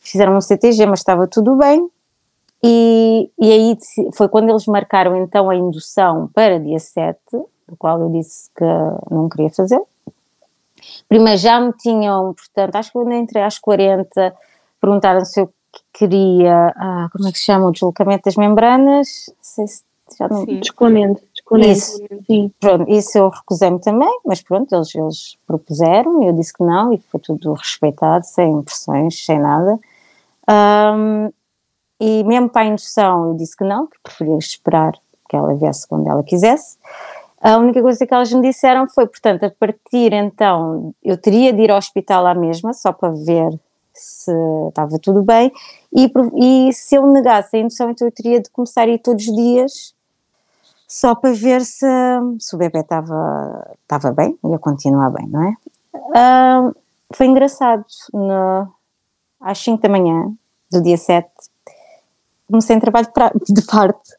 fizeram 0.00 0.34
um 0.34 0.40
CTG, 0.40 0.86
mas 0.86 1.00
estava 1.00 1.26
tudo 1.26 1.56
bem. 1.56 1.86
E, 2.64 3.30
e 3.38 3.52
aí 3.52 3.78
foi 4.14 4.30
quando 4.30 4.48
eles 4.48 4.64
marcaram 4.66 5.14
então 5.14 5.50
a 5.50 5.54
indução 5.54 6.30
para 6.32 6.58
dia 6.58 6.78
7, 6.78 7.18
do 7.32 7.76
qual 7.78 8.00
eu 8.00 8.08
disse 8.08 8.48
que 8.56 8.64
não 9.10 9.28
queria 9.28 9.50
fazer. 9.50 9.82
Primeiro 11.06 11.38
já 11.38 11.60
me 11.60 11.74
tinham, 11.74 12.32
portanto, 12.32 12.76
acho 12.76 12.88
que 12.88 12.98
quando 12.98 13.12
entrei 13.12 13.42
às 13.42 13.58
40, 13.58 14.34
perguntaram 14.80 15.22
se 15.22 15.38
eu 15.38 15.52
queria, 15.92 16.72
ah, 16.76 17.08
como 17.12 17.28
é 17.28 17.32
que 17.32 17.38
se 17.38 17.44
chama, 17.44 17.66
o 17.66 17.72
deslocamento 17.72 18.22
das 18.24 18.36
membranas, 18.36 19.26
não 19.28 19.34
sei 19.42 19.66
se 19.66 19.82
já 20.18 20.28
não... 20.28 20.46
Sim, 20.46 20.60
descolamento. 20.60 21.25
Isso, 21.70 21.98
sim. 22.26 22.52
Pronto, 22.58 22.90
isso 22.90 23.16
eu 23.16 23.28
recusei-me 23.28 23.80
também, 23.80 24.20
mas 24.24 24.42
pronto, 24.42 24.74
eles, 24.74 24.92
eles 24.94 25.38
propuseram 25.46 26.22
eu 26.24 26.32
disse 26.32 26.52
que 26.52 26.62
não 26.64 26.92
e 26.92 26.98
foi 26.98 27.20
tudo 27.20 27.52
respeitado, 27.52 28.26
sem 28.26 28.62
pressões, 28.62 29.24
sem 29.24 29.38
nada. 29.38 29.78
Um, 30.48 31.30
e 32.00 32.24
mesmo 32.24 32.48
para 32.48 32.62
a 32.62 32.66
indução 32.66 33.28
eu 33.28 33.34
disse 33.36 33.56
que 33.56 33.64
não, 33.64 33.86
que 33.86 33.96
preferia 34.02 34.36
esperar 34.36 34.92
que 35.28 35.36
ela 35.36 35.54
viesse 35.54 35.86
quando 35.86 36.08
ela 36.08 36.22
quisesse. 36.22 36.78
A 37.40 37.58
única 37.58 37.80
coisa 37.80 38.06
que 38.06 38.12
elas 38.12 38.32
me 38.32 38.42
disseram 38.42 38.88
foi, 38.88 39.06
portanto, 39.06 39.44
a 39.44 39.50
partir 39.50 40.12
então, 40.12 40.94
eu 41.02 41.16
teria 41.16 41.52
de 41.52 41.62
ir 41.62 41.70
ao 41.70 41.78
hospital 41.78 42.26
à 42.26 42.34
mesma, 42.34 42.72
só 42.72 42.92
para 42.92 43.10
ver 43.10 43.58
se 43.92 44.32
estava 44.68 44.98
tudo 44.98 45.22
bem, 45.22 45.50
e, 45.94 46.10
e 46.68 46.72
se 46.72 46.96
eu 46.96 47.06
negasse 47.06 47.56
a 47.56 47.60
indução, 47.60 47.90
então 47.90 48.06
eu 48.06 48.12
teria 48.12 48.40
de 48.40 48.50
começar 48.50 48.82
a 48.82 48.88
ir 48.88 48.98
todos 48.98 49.26
os 49.26 49.34
dias, 49.34 49.94
só 50.86 51.14
para 51.14 51.32
ver 51.32 51.62
se, 51.62 51.86
se 52.38 52.54
o 52.54 52.58
bebê 52.58 52.80
estava, 52.80 53.76
estava 53.82 54.12
bem, 54.12 54.38
ia 54.44 54.58
continuar 54.58 55.10
bem, 55.10 55.26
não 55.28 55.42
é? 55.42 55.54
Foi 57.12 57.26
engraçado, 57.26 57.84
no, 58.12 58.68
às 59.40 59.58
5 59.58 59.82
da 59.82 59.88
manhã 59.88 60.32
do 60.70 60.82
dia 60.82 60.96
7, 60.96 61.28
comecei 62.48 62.76
em 62.76 62.80
trabalho 62.80 63.08
de 63.48 63.62
parte. 63.62 64.12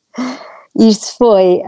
Isto 0.75 1.17
foi 1.17 1.61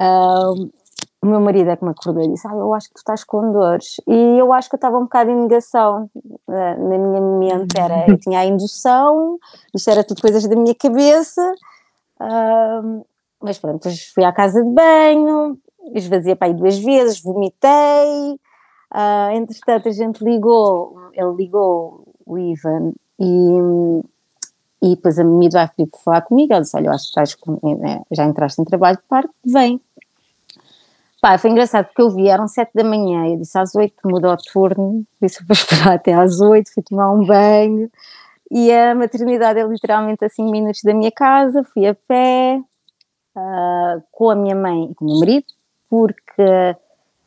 o 1.22 1.28
meu 1.28 1.42
marido 1.42 1.70
é 1.70 1.76
que 1.76 1.84
me 1.84 1.92
acordou 1.92 2.24
e 2.24 2.30
disse: 2.30 2.48
ah, 2.48 2.54
Eu 2.54 2.74
acho 2.74 2.88
que 2.88 2.94
tu 2.94 3.00
estás 3.00 3.24
com 3.26 3.52
dores. 3.52 3.96
E 4.08 4.38
eu 4.40 4.54
acho 4.54 4.70
que 4.70 4.76
eu 4.76 4.78
estava 4.78 4.98
um 4.98 5.04
bocado 5.04 5.30
em 5.30 5.36
negação. 5.36 6.10
Na, 6.48 6.76
minha 6.76 7.22
mente 7.22 7.78
era: 7.78 8.10
eu 8.10 8.18
tinha 8.18 8.40
a 8.40 8.46
indução, 8.46 9.38
isto 9.76 9.90
era 9.90 10.04
tudo 10.04 10.22
coisas 10.22 10.48
da 10.48 10.56
minha 10.56 10.74
cabeça. 10.74 11.54
Mas 13.42 13.58
pronto, 13.58 13.90
fui 14.14 14.24
à 14.24 14.32
casa 14.32 14.64
de 14.64 14.70
banho, 14.70 15.58
esvaziei 15.94 16.36
para 16.36 16.48
aí 16.48 16.54
duas 16.54 16.78
vezes, 16.78 17.22
vomitei. 17.22 18.40
Uh, 18.94 19.32
entretanto, 19.36 19.88
a 19.88 19.92
gente 19.92 20.24
ligou, 20.24 21.00
ele 21.14 21.36
ligou 21.36 22.04
o 22.26 22.38
Ivan 22.38 22.94
e, 23.20 24.04
e 24.82 24.96
depois 24.96 25.20
a 25.20 25.24
pediu 25.24 25.88
para 25.92 26.00
falar 26.04 26.22
comigo. 26.22 26.54
Ele 26.54 26.62
disse: 26.62 26.76
Olha, 26.76 26.88
eu 26.88 26.92
acho 26.92 27.04
que 27.04 27.10
estás 27.10 27.36
com, 27.36 27.58
né, 27.78 28.02
já 28.12 28.26
entraste 28.26 28.62
em 28.62 28.66
trabalho 28.66 28.98
de 28.98 29.04
parte, 29.04 29.30
vem. 29.46 29.80
Pá, 31.22 31.38
foi 31.38 31.50
engraçado 31.50 31.88
porque 31.88 32.02
eu 32.02 32.10
vi, 32.10 32.30
eram 32.30 32.48
sete 32.48 32.72
da 32.74 32.84
manhã, 32.84 33.28
eu 33.28 33.38
disse 33.38 33.58
às 33.60 33.76
oito 33.76 33.96
mudou 34.06 34.32
o 34.32 34.38
turno, 34.38 35.04
disse 35.22 35.46
para 35.46 35.54
esperar 35.54 35.94
até 35.96 36.14
às 36.14 36.40
oito, 36.40 36.74
fui 36.74 36.82
tomar 36.82 37.12
um 37.12 37.26
banho 37.26 37.92
e 38.50 38.72
a 38.72 38.96
maternidade 38.96 39.60
é 39.60 39.64
literalmente 39.68 40.24
a 40.24 40.30
cinco 40.30 40.50
minutos 40.50 40.82
da 40.82 40.94
minha 40.94 41.12
casa, 41.12 41.62
fui 41.66 41.86
a 41.86 41.94
pé 41.94 42.62
uh, 43.40 44.04
com 44.12 44.30
a 44.30 44.36
minha 44.36 44.56
mãe 44.56 44.90
e 44.92 44.96
com 44.96 45.06
o 45.06 45.08
meu 45.08 45.20
marido, 45.20 45.46
porque 45.90 46.76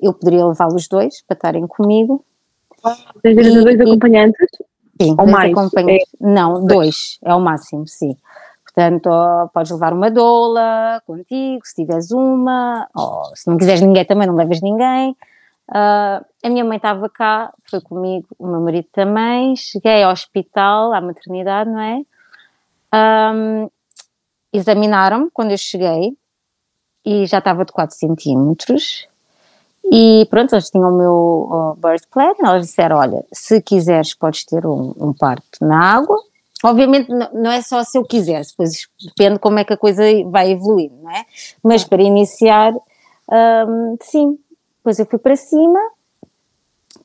eu 0.00 0.12
poderia 0.12 0.46
levá-los 0.46 0.88
dois 0.88 1.22
para 1.22 1.36
estarem 1.36 1.66
comigo. 1.66 2.24
Tens 3.22 3.62
dois 3.62 3.80
acompanhantes? 3.80 4.48
Sim, 5.00 5.14
Ou 5.18 5.26
mais? 5.26 5.52
Acompanhantes. 5.52 6.08
É. 6.20 6.26
Não, 6.26 6.64
dois, 6.66 7.18
é 7.24 7.34
o 7.34 7.40
máximo, 7.40 7.86
sim. 7.86 8.16
Portanto, 8.64 9.10
podes 9.52 9.70
levar 9.70 9.92
uma 9.92 10.10
doula 10.10 11.02
contigo, 11.06 11.60
se 11.64 11.74
tiveres 11.74 12.10
uma, 12.10 12.88
ou 12.94 13.36
se 13.36 13.46
não 13.48 13.56
quiseres 13.58 13.82
ninguém 13.82 14.04
também 14.04 14.26
não 14.26 14.34
levas 14.34 14.60
ninguém. 14.60 15.16
Uh, 15.68 16.24
a 16.42 16.48
minha 16.48 16.64
mãe 16.64 16.76
estava 16.76 17.08
cá, 17.08 17.52
foi 17.70 17.80
comigo, 17.80 18.26
o 18.38 18.46
meu 18.46 18.60
marido 18.60 18.88
também. 18.92 19.54
Cheguei 19.56 20.02
ao 20.02 20.12
hospital, 20.12 20.92
à 20.92 21.00
maternidade, 21.00 21.70
não 21.70 21.80
é? 21.80 22.02
Um, 22.94 23.70
Examinaram-me 24.52 25.30
quando 25.32 25.52
eu 25.52 25.58
cheguei 25.58 26.16
e 27.04 27.26
já 27.26 27.38
estava 27.38 27.64
de 27.64 27.72
4 27.72 27.96
centímetros. 27.96 29.08
E 29.84 30.26
pronto, 30.30 30.54
eles 30.54 30.70
tinham 30.70 30.90
o 30.90 30.96
meu 30.96 31.76
birth 31.78 32.06
plan. 32.10 32.34
Eles 32.38 32.68
disseram: 32.68 32.96
Olha, 32.96 33.24
se 33.32 33.60
quiseres, 33.60 34.14
podes 34.14 34.44
ter 34.44 34.64
um, 34.66 34.94
um 34.98 35.12
parto 35.12 35.64
na 35.64 35.96
água 35.96 36.16
Obviamente 36.62 37.10
não 37.10 37.50
é 37.50 37.60
só 37.60 37.82
se 37.82 37.98
eu 37.98 38.04
quiser, 38.04 38.44
depois 38.44 38.86
depende 39.04 39.38
como 39.40 39.58
é 39.58 39.64
que 39.64 39.72
a 39.72 39.76
coisa 39.76 40.02
vai 40.30 40.52
evoluir, 40.52 40.92
não 40.92 41.10
é? 41.10 41.26
Mas 41.62 41.82
para 41.82 42.00
iniciar, 42.00 42.72
hum, 42.72 43.96
sim, 44.00 44.38
depois 44.76 44.96
eu 45.00 45.06
fui 45.06 45.18
para 45.18 45.34
cima, 45.34 45.80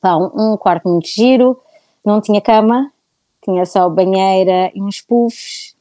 pá, 0.00 0.16
um, 0.16 0.52
um, 0.52 0.56
quarto 0.56 0.88
muito 0.88 1.08
giro, 1.08 1.60
não 2.04 2.20
tinha 2.20 2.40
cama, 2.40 2.92
tinha 3.42 3.66
só 3.66 3.88
banheira 3.88 4.70
e 4.74 4.80
uns 4.80 5.00
puffs, 5.00 5.74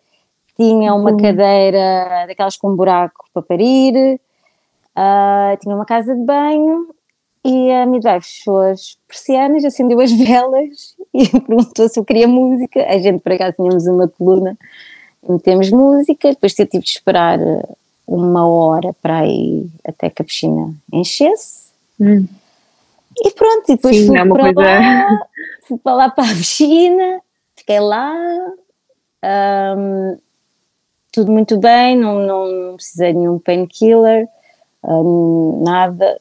tinha 0.57 0.93
uma 0.93 1.11
uhum. 1.11 1.17
cadeira 1.17 2.25
daquelas 2.27 2.57
com 2.57 2.71
um 2.71 2.75
buraco 2.75 3.25
para 3.33 3.43
parir, 3.43 4.19
uh, 4.95 5.57
tinha 5.61 5.75
uma 5.75 5.85
casa 5.85 6.15
de 6.15 6.21
banho 6.21 6.89
e 7.45 7.71
a 7.71 7.85
midwife 7.85 8.27
fechou 8.27 8.59
as 8.59 8.97
persianas, 9.07 9.63
acendeu 9.63 9.99
as 10.01 10.11
velas 10.17 10.95
e 11.13 11.29
perguntou 11.39 11.87
se 11.87 11.99
eu 11.99 12.03
queria 12.03 12.27
música. 12.27 12.85
A 12.87 12.97
gente, 12.97 13.21
por 13.21 13.31
acaso, 13.31 13.55
tínhamos 13.55 13.85
uma 13.87 14.07
coluna, 14.07 14.57
metemos 15.27 15.69
música, 15.69 16.29
depois 16.29 16.57
eu 16.57 16.67
tive 16.67 16.83
de 16.83 16.89
esperar 16.89 17.39
uma 18.07 18.47
hora 18.47 18.93
para 19.01 19.25
ir 19.27 19.69
até 19.85 20.09
que 20.09 20.21
a 20.21 20.25
piscina 20.25 20.73
enchesse. 20.91 21.67
Hum. 21.99 22.25
E 23.19 23.31
pronto, 23.31 23.63
e 23.69 23.75
depois 23.75 23.95
Sim, 23.95 24.07
fui, 24.07 24.17
é 24.17 24.25
para 24.25 24.53
coisa... 24.53 24.61
lá, 24.61 25.27
fui 25.67 25.77
para 25.77 25.93
lá 25.93 26.09
para 26.09 26.25
a 26.25 26.35
piscina, 26.35 27.21
fiquei 27.55 27.79
lá, 27.79 28.13
um, 29.75 30.17
tudo 31.21 31.31
muito 31.31 31.57
bem, 31.57 31.97
não, 31.97 32.19
não 32.19 32.75
precisei 32.75 33.12
de 33.12 33.19
nenhum 33.19 33.39
painkiller, 33.39 34.27
um, 34.83 35.63
nada, 35.63 36.19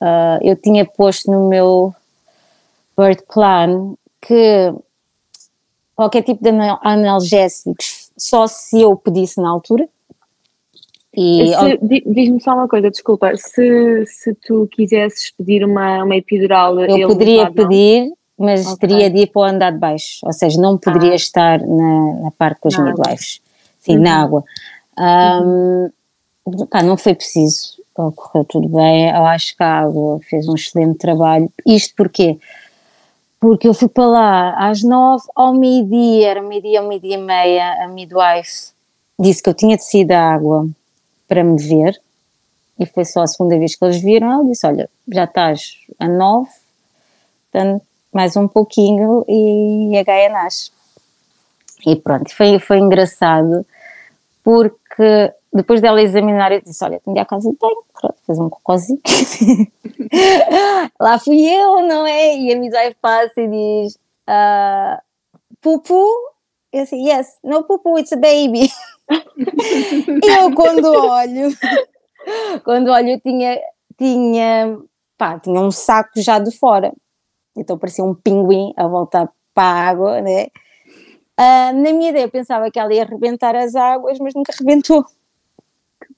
Uh, 0.00 0.38
eu 0.42 0.54
tinha 0.54 0.86
posto 0.86 1.30
no 1.30 1.48
meu 1.48 1.92
birth 2.96 3.24
plan 3.32 3.94
que 4.20 4.72
qualquer 5.94 6.22
tipo 6.22 6.42
de 6.42 6.50
analgésicos 6.82 8.10
só 8.16 8.46
se 8.46 8.80
eu 8.80 8.96
pedisse 8.96 9.40
na 9.40 9.50
altura. 9.50 9.88
Diz-me 12.06 12.40
só 12.40 12.54
uma 12.54 12.68
coisa, 12.68 12.90
desculpa, 12.90 13.36
se, 13.36 14.06
se 14.06 14.34
tu 14.34 14.68
quisesses 14.70 15.32
pedir 15.32 15.64
uma, 15.64 16.04
uma 16.04 16.16
epidural. 16.16 16.78
Eu 16.78 17.08
poderia 17.08 17.50
pedir, 17.50 18.12
mas 18.38 18.66
okay. 18.68 18.88
teria 18.88 19.10
de 19.10 19.22
ir 19.22 19.26
para 19.26 19.40
o 19.40 19.44
andar 19.44 19.72
de 19.72 19.78
baixo, 19.78 20.20
ou 20.22 20.32
seja, 20.32 20.60
não 20.60 20.78
poderia 20.78 21.12
ah. 21.12 21.16
estar 21.16 21.58
na, 21.58 22.20
na 22.22 22.30
parte 22.30 22.60
com 22.60 22.68
os 22.68 22.78
midwives, 22.78 23.40
sim, 23.92 23.96
uhum. 23.96 24.02
na 24.02 24.22
água. 24.22 24.44
Um, 24.98 25.90
pá, 26.70 26.82
não 26.82 26.96
foi 26.96 27.14
preciso 27.14 27.78
correu 28.12 28.44
tudo 28.44 28.68
bem. 28.68 29.10
Eu 29.10 29.24
acho 29.26 29.56
que 29.56 29.62
a 29.62 29.80
água 29.80 30.20
fez 30.28 30.48
um 30.48 30.54
excelente 30.54 30.98
trabalho. 30.98 31.50
Isto 31.66 31.94
porquê? 31.96 32.38
Porque 33.40 33.68
eu 33.68 33.74
fui 33.74 33.88
para 33.88 34.06
lá 34.06 34.68
às 34.68 34.82
nove, 34.82 35.24
ao 35.34 35.54
meio-dia, 35.54 36.28
era 36.28 36.42
meio-dia, 36.42 36.80
ao 36.80 36.88
meio-dia 36.88 37.14
e 37.14 37.22
meia, 37.22 37.84
a 37.84 37.88
midwife 37.88 38.72
disse 39.18 39.42
que 39.42 39.48
eu 39.48 39.54
tinha 39.54 39.76
descido 39.76 40.12
a 40.12 40.34
água 40.34 40.68
para 41.26 41.44
me 41.44 41.60
ver, 41.60 42.00
e 42.78 42.86
foi 42.86 43.04
só 43.04 43.22
a 43.22 43.26
segunda 43.26 43.58
vez 43.58 43.74
que 43.74 43.84
eles 43.84 44.00
viram. 44.00 44.32
Ela 44.32 44.44
disse: 44.44 44.66
Olha, 44.66 44.90
já 45.08 45.24
estás 45.24 45.74
a 45.98 46.08
nove, 46.08 46.50
portanto, 47.50 47.84
mais 48.12 48.36
um 48.36 48.48
pouquinho 48.48 49.24
e 49.28 49.96
a 49.96 50.02
Gaia 50.02 50.28
nasce. 50.30 50.72
E 51.86 51.94
pronto, 51.94 52.34
foi, 52.34 52.58
foi 52.58 52.78
engraçado, 52.78 53.64
porque 54.48 55.34
depois 55.52 55.78
dela 55.82 56.00
examinar, 56.00 56.50
eu 56.50 56.62
disse: 56.62 56.82
Olha, 56.82 56.98
tenho 57.00 57.20
a 57.20 57.24
casa 57.26 57.50
de 57.50 57.56
banho, 57.58 57.84
pronto, 57.92 58.14
fez 58.24 58.38
um 58.38 58.48
cocôzinho. 58.48 58.98
Lá 60.98 61.18
fui 61.18 61.44
eu, 61.44 61.86
não 61.86 62.06
é? 62.06 62.34
E 62.34 62.54
a 62.54 62.56
midwife 62.56 62.96
passa 62.98 63.42
e 63.42 63.46
diz: 63.46 63.98
uh, 64.26 64.98
Pupu? 65.60 66.02
Eu 66.72 66.82
disse: 66.82 66.96
Yes, 66.96 67.38
no 67.44 67.62
pupu, 67.64 67.98
it's 67.98 68.10
a 68.10 68.16
baby. 68.16 68.70
eu, 70.40 70.54
quando 70.54 70.94
olho, 70.94 71.50
quando 72.64 72.90
olho, 72.90 73.10
eu 73.10 73.20
tinha, 73.20 73.60
tinha, 73.98 74.78
pá, 75.18 75.38
tinha 75.38 75.60
um 75.60 75.70
saco 75.70 76.22
já 76.22 76.38
de 76.38 76.56
fora. 76.56 76.90
Então 77.54 77.76
parecia 77.76 78.02
um 78.02 78.14
pinguim 78.14 78.72
a 78.78 78.86
voltar 78.86 79.30
para 79.52 79.64
a 79.64 79.88
água, 79.90 80.22
né? 80.22 80.46
Uh, 81.38 81.72
na 81.72 81.92
minha 81.92 82.10
ideia, 82.10 82.24
eu 82.24 82.30
pensava 82.30 82.68
que 82.68 82.80
ela 82.80 82.92
ia 82.92 83.04
arrebentar 83.04 83.54
as 83.54 83.76
águas, 83.76 84.18
mas 84.18 84.34
nunca 84.34 84.52
arrebentou. 84.52 85.04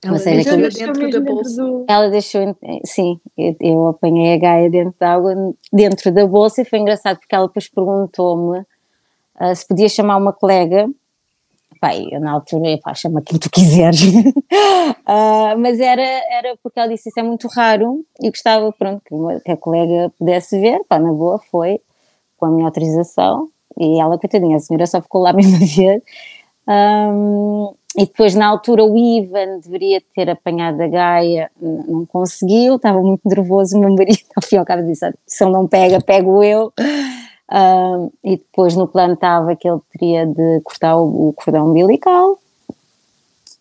Ela 0.03 0.19
deixou 0.19 0.57
dentro 0.57 1.11
da 1.11 1.21
bolsa. 1.21 1.63
Do... 1.63 1.85
Ela 1.87 2.09
deixou, 2.09 2.57
sim, 2.85 3.21
eu, 3.37 3.55
eu, 3.61 3.87
apanhei 3.89 4.35
a 4.35 4.39
Gaia 4.39 4.71
dentro 4.71 4.95
da 4.99 5.13
água, 5.13 5.35
dentro 5.71 6.11
da 6.11 6.27
bolsa, 6.27 6.63
e 6.63 6.65
foi 6.65 6.79
engraçado 6.79 7.19
porque 7.19 7.35
ela 7.35 7.47
depois 7.47 7.69
perguntou-me 7.69 8.61
uh, 8.61 9.55
se 9.55 9.67
podia 9.67 9.91
chamar 9.91 10.17
uma 10.17 10.33
colega. 10.33 10.89
Pai, 11.83 12.07
eu 12.11 12.21
na 12.21 12.33
altura, 12.33 12.79
pá, 12.83 12.95
chama 12.95 13.21
quem 13.21 13.39
tu 13.39 13.51
quiseres. 13.51 14.03
uh, 14.03 15.57
mas 15.61 15.79
era, 15.81 16.03
era 16.03 16.57
porque 16.63 16.79
ela 16.79 16.89
disse 16.89 17.11
isso 17.11 17.21
é 17.21 17.23
muito 17.23 17.47
raro 17.49 18.05
e 18.23 18.31
gostava, 18.31 18.73
pronto, 18.73 19.03
que, 19.05 19.15
uma, 19.15 19.39
que 19.39 19.51
a 19.51 19.57
colega 19.57 20.11
pudesse 20.19 20.59
ver, 20.59 20.83
pá, 20.89 20.99
na 20.99 21.13
boa, 21.13 21.39
foi 21.51 21.79
com 22.39 22.47
a 22.47 22.51
minha 22.51 22.67
autorização. 22.67 23.49
E 23.79 24.01
ela, 24.01 24.19
coitadinha, 24.19 24.57
a 24.57 24.61
senhora 24.61 24.87
só 24.87 25.01
ficou 25.01 25.23
lá 25.23 25.33
mesmo 25.35 25.57
a 25.57 25.67
ver. 25.67 26.03
Um, 26.69 27.75
e 27.97 28.07
depois, 28.07 28.35
na 28.35 28.47
altura, 28.47 28.85
o 28.85 28.97
Ivan 28.97 29.59
deveria 29.59 30.01
ter 30.15 30.31
apanhado 30.31 30.81
a 30.81 30.87
Gaia, 30.87 31.51
não 31.61 32.07
conseguiu, 32.07 32.77
estava 32.77 33.01
muito 33.01 33.23
nervoso. 33.25 33.77
O 33.77 33.81
meu 33.81 33.95
marido, 33.95 34.21
ao 34.37 34.43
fim 34.43 34.57
e 34.57 34.59
ao 34.59 34.65
cabo, 34.65 34.85
disse: 34.85 35.13
se 35.27 35.45
ele 35.45 35.53
não 35.53 35.67
pega, 35.67 36.01
pego 36.01 36.43
eu. 36.43 36.73
Uh, 37.51 38.13
e 38.23 38.37
depois, 38.37 38.77
no 38.77 38.87
plano, 38.87 39.15
estava 39.15 39.57
que 39.57 39.69
ele 39.69 39.81
teria 39.91 40.25
de 40.25 40.61
cortar 40.61 40.97
o, 40.97 41.31
o 41.31 41.33
cordão 41.33 41.69
umbilical. 41.69 42.39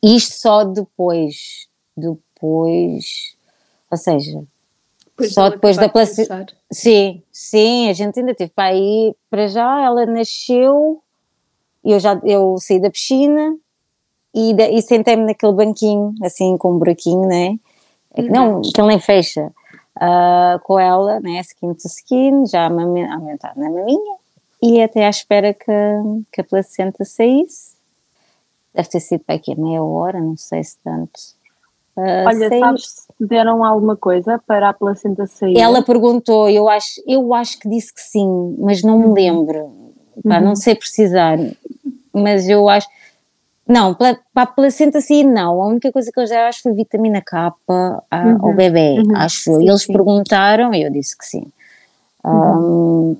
Isto 0.03 0.35
só 0.35 0.63
depois, 0.63 1.67
depois, 1.97 3.35
ou 3.91 3.97
seja, 3.97 4.43
Depois 5.19 5.33
Só 5.33 5.49
depois 5.49 5.75
da 5.77 5.89
placenta. 5.89 6.47
Sim, 6.71 7.21
sim, 7.31 7.89
a 7.89 7.93
gente 7.93 8.19
ainda 8.19 8.33
teve 8.33 8.51
para 8.51 8.69
aí, 8.69 9.13
para 9.29 9.47
já, 9.47 9.81
ela 9.83 10.05
nasceu, 10.05 11.01
eu 11.83 11.99
já 11.99 12.19
eu 12.23 12.57
saí 12.57 12.79
da 12.79 12.89
piscina 12.89 13.57
e, 14.33 14.53
da- 14.53 14.69
e 14.69 14.81
sentei-me 14.81 15.25
naquele 15.25 15.53
banquinho, 15.53 16.13
assim, 16.23 16.57
com 16.57 16.73
um 16.73 16.77
buraquinho, 16.77 17.27
né? 17.27 17.57
É 18.13 18.21
que 18.23 18.29
Não, 18.29 18.61
que 18.61 18.81
nem 18.81 18.99
fecha. 18.99 19.51
ah, 19.99 20.59
com 20.63 20.79
ela, 20.79 21.19
né? 21.19 21.39
Skin 21.41 21.73
to 21.73 21.87
skin, 21.87 22.45
já 22.45 22.67
aumentar 22.67 23.53
na 23.57 23.69
maminha 23.69 24.15
e 24.61 24.81
até 24.81 25.05
à 25.05 25.09
espera 25.09 25.53
que, 25.53 25.71
que 26.31 26.41
a 26.41 26.43
placenta 26.43 27.03
saísse. 27.03 27.77
Deve 28.73 28.87
ter 28.89 28.99
sido 28.99 29.23
para 29.25 29.35
aqui 29.35 29.59
meia 29.59 29.83
hora, 29.83 30.21
não 30.21 30.37
sei 30.37 30.63
se 30.63 30.77
tanto. 30.83 31.19
Ah, 31.97 32.25
Olha, 32.27 32.49
sabes 32.59 32.85
se 33.17 33.25
deram 33.27 33.63
alguma 33.63 33.95
coisa 33.97 34.39
para 34.45 34.69
a 34.69 34.73
placenta 34.73 35.25
sair? 35.27 35.57
Ela 35.57 35.81
perguntou, 35.81 36.49
eu 36.49 36.69
acho, 36.69 37.01
eu 37.07 37.33
acho 37.33 37.59
que 37.59 37.67
disse 37.69 37.93
que 37.93 38.01
sim, 38.01 38.55
mas 38.59 38.81
não 38.83 38.97
me 38.99 39.13
lembro. 39.13 39.93
Pá, 40.27 40.39
Não 40.39 40.55
sei 40.55 40.75
precisar, 40.75 41.37
mas 42.13 42.47
eu 42.47 42.67
acho. 42.69 42.87
Não, 43.67 43.93
para 43.93 44.17
a 44.35 44.45
placenta 44.47 44.99
sair, 44.99 45.23
não. 45.23 45.61
A 45.61 45.67
única 45.67 45.91
coisa 45.91 46.11
que 46.11 46.19
eu 46.19 46.25
já 46.25 46.47
acho 46.47 46.61
foi 46.63 46.73
vitamina 46.73 47.21
K 47.21 47.53
a- 48.09 48.35
ao 48.41 48.53
bebê, 48.53 48.99
uhum. 48.99 49.15
acho. 49.15 49.43
Sim, 49.43 49.67
eles 49.67 49.83
sim. 49.83 49.93
perguntaram 49.93 50.73
e 50.73 50.81
eu 50.83 50.91
disse 50.91 51.15
que 51.17 51.25
sim. 51.25 51.45
Ahm, 52.23 53.15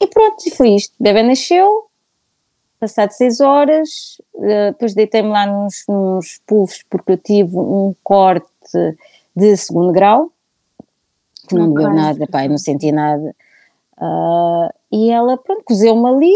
e 0.00 0.06
pronto, 0.08 0.36
e 0.46 0.50
foi 0.50 0.70
isto. 0.70 0.92
O 0.98 1.02
bebê 1.04 1.22
nasceu, 1.22 1.84
passado 2.82 3.12
seis 3.12 3.40
horas, 3.40 4.20
eh, 4.40 4.72
depois 4.72 4.92
deitei-me 4.92 5.28
lá 5.28 5.46
nos, 5.46 5.84
nos 5.88 6.40
puffs 6.44 6.82
porque 6.90 7.12
eu 7.12 7.16
tive 7.16 7.56
um 7.56 7.94
corte 8.02 8.48
de 9.36 9.56
segundo 9.56 9.92
grau, 9.92 10.32
que 11.48 11.54
não 11.54 11.72
doeu 11.72 11.86
Ok. 11.86 11.96
nada, 11.96 12.26
pai, 12.26 12.48
não 12.48 12.58
senti 12.58 12.90
nada. 12.90 13.36
Ah, 13.96 14.74
e 14.90 15.10
ela, 15.10 15.38
pronto, 15.38 15.62
cozeu-me 15.64 16.08
ali 16.08 16.34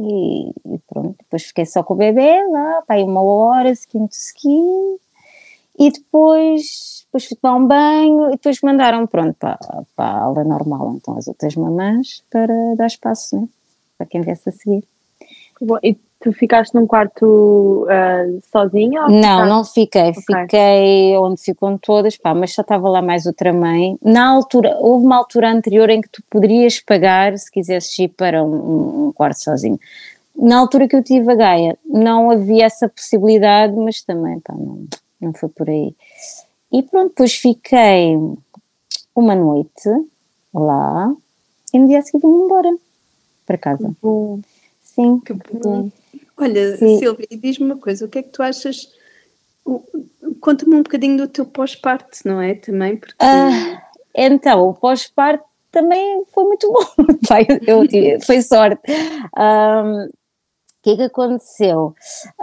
e, 0.00 0.50
e 0.50 0.78
pronto, 0.88 1.14
depois 1.20 1.44
fiquei 1.44 1.64
só 1.66 1.84
com 1.84 1.94
o 1.94 1.96
bebê 1.96 2.44
lá, 2.48 2.82
pai, 2.82 3.04
uma 3.04 3.22
hora, 3.22 3.72
to 3.72 4.08
skin, 4.10 4.98
e 5.78 5.90
depois, 5.92 7.04
depois 7.06 7.26
fui 7.26 7.36
tomar 7.36 7.54
um 7.54 7.66
banho 7.66 8.26
e 8.28 8.30
depois 8.32 8.60
mandaram, 8.60 9.06
pronto, 9.06 9.36
para, 9.38 9.56
para 9.94 10.04
a 10.04 10.22
aula 10.24 10.42
normal, 10.42 10.94
então 10.96 11.16
as 11.16 11.28
outras 11.28 11.54
mamãs, 11.54 12.24
para 12.28 12.74
dar 12.74 12.86
espaço, 12.86 13.40
né? 13.40 13.48
Para 13.96 14.06
quem 14.08 14.20
viesse 14.20 14.48
a 14.48 14.52
seguir. 14.52 14.84
Bom, 15.60 15.78
E 15.82 15.94
tu 16.20 16.32
ficaste 16.32 16.74
num 16.74 16.86
quarto 16.86 17.86
ah, 17.88 18.24
sozinha? 18.50 19.02
ou 19.04 19.10
Não, 19.10 19.20
ficaste- 19.20 19.48
não 19.48 19.64
fiquei. 19.64 20.12
Fiquei 20.14 21.16
onde 21.18 21.40
ficam 21.40 21.78
todas, 21.78 22.16
pá, 22.16 22.34
mas 22.34 22.52
só 22.54 22.62
estava 22.62 22.88
lá 22.88 23.00
mais 23.02 23.26
outra 23.26 23.52
mãe. 23.52 23.96
Na 24.02 24.28
altura, 24.28 24.76
houve 24.80 25.04
uma 25.06 25.16
altura 25.16 25.50
anterior 25.50 25.88
em 25.90 26.00
que 26.00 26.08
tu 26.08 26.22
poderias 26.30 26.80
pagar 26.80 27.36
se 27.38 27.50
quisesses 27.50 27.96
ir 27.98 28.08
para 28.08 28.42
um, 28.42 29.06
um- 29.08 29.12
quarto 29.12 29.42
sozinho. 29.42 29.78
Na 30.34 30.58
altura 30.58 30.86
que 30.88 30.94
eu 30.96 31.02
tive 31.02 31.32
a 31.32 31.34
Gaia, 31.34 31.78
não 31.84 32.30
havia 32.30 32.66
essa 32.66 32.88
possibilidade, 32.88 33.74
mas 33.76 34.02
também, 34.02 34.38
pá, 34.40 34.52
não, 34.54 34.84
não 35.20 35.32
foi 35.32 35.48
por 35.48 35.68
aí. 35.70 35.94
E 36.72 36.82
pronto, 36.82 37.08
depois 37.10 37.34
fiquei 37.34 38.18
uma 39.14 39.34
noite 39.34 39.88
lá 40.52 41.10
e 41.72 41.78
no 41.78 41.86
dia 41.88 42.02
seguinte 42.02 42.26
vim 42.26 42.44
embora 42.44 42.68
para 43.46 43.56
casa. 43.56 43.90
Bom, 44.02 44.40
Sim. 44.96 45.20
Que 45.20 45.32
bom. 45.34 45.90
Olha, 46.38 46.76
Sim. 46.78 46.98
Silvia, 46.98 47.26
diz-me 47.30 47.66
uma 47.66 47.76
coisa, 47.76 48.04
o 48.04 48.08
que 48.08 48.18
é 48.18 48.22
que 48.22 48.30
tu 48.30 48.42
achas? 48.42 48.88
Conta-me 50.40 50.74
um 50.76 50.82
bocadinho 50.82 51.16
do 51.18 51.28
teu 51.28 51.44
pós-parto, 51.44 52.18
não 52.24 52.40
é? 52.40 52.54
Também, 52.54 52.96
porque 52.96 53.14
Ah, 53.18 53.82
Então, 54.14 54.68
o 54.68 54.74
pós-parto 54.74 55.44
também 55.70 56.24
foi 56.32 56.44
muito 56.44 56.66
bom. 56.72 56.80
Eu 57.66 57.86
tive- 57.88 58.20
foi 58.24 58.40
sorte. 58.42 58.80
Ahm, 59.36 60.06
O 60.06 60.82
que 60.82 60.90
é 60.90 60.96
que 60.96 61.02
aconteceu? 61.02 61.94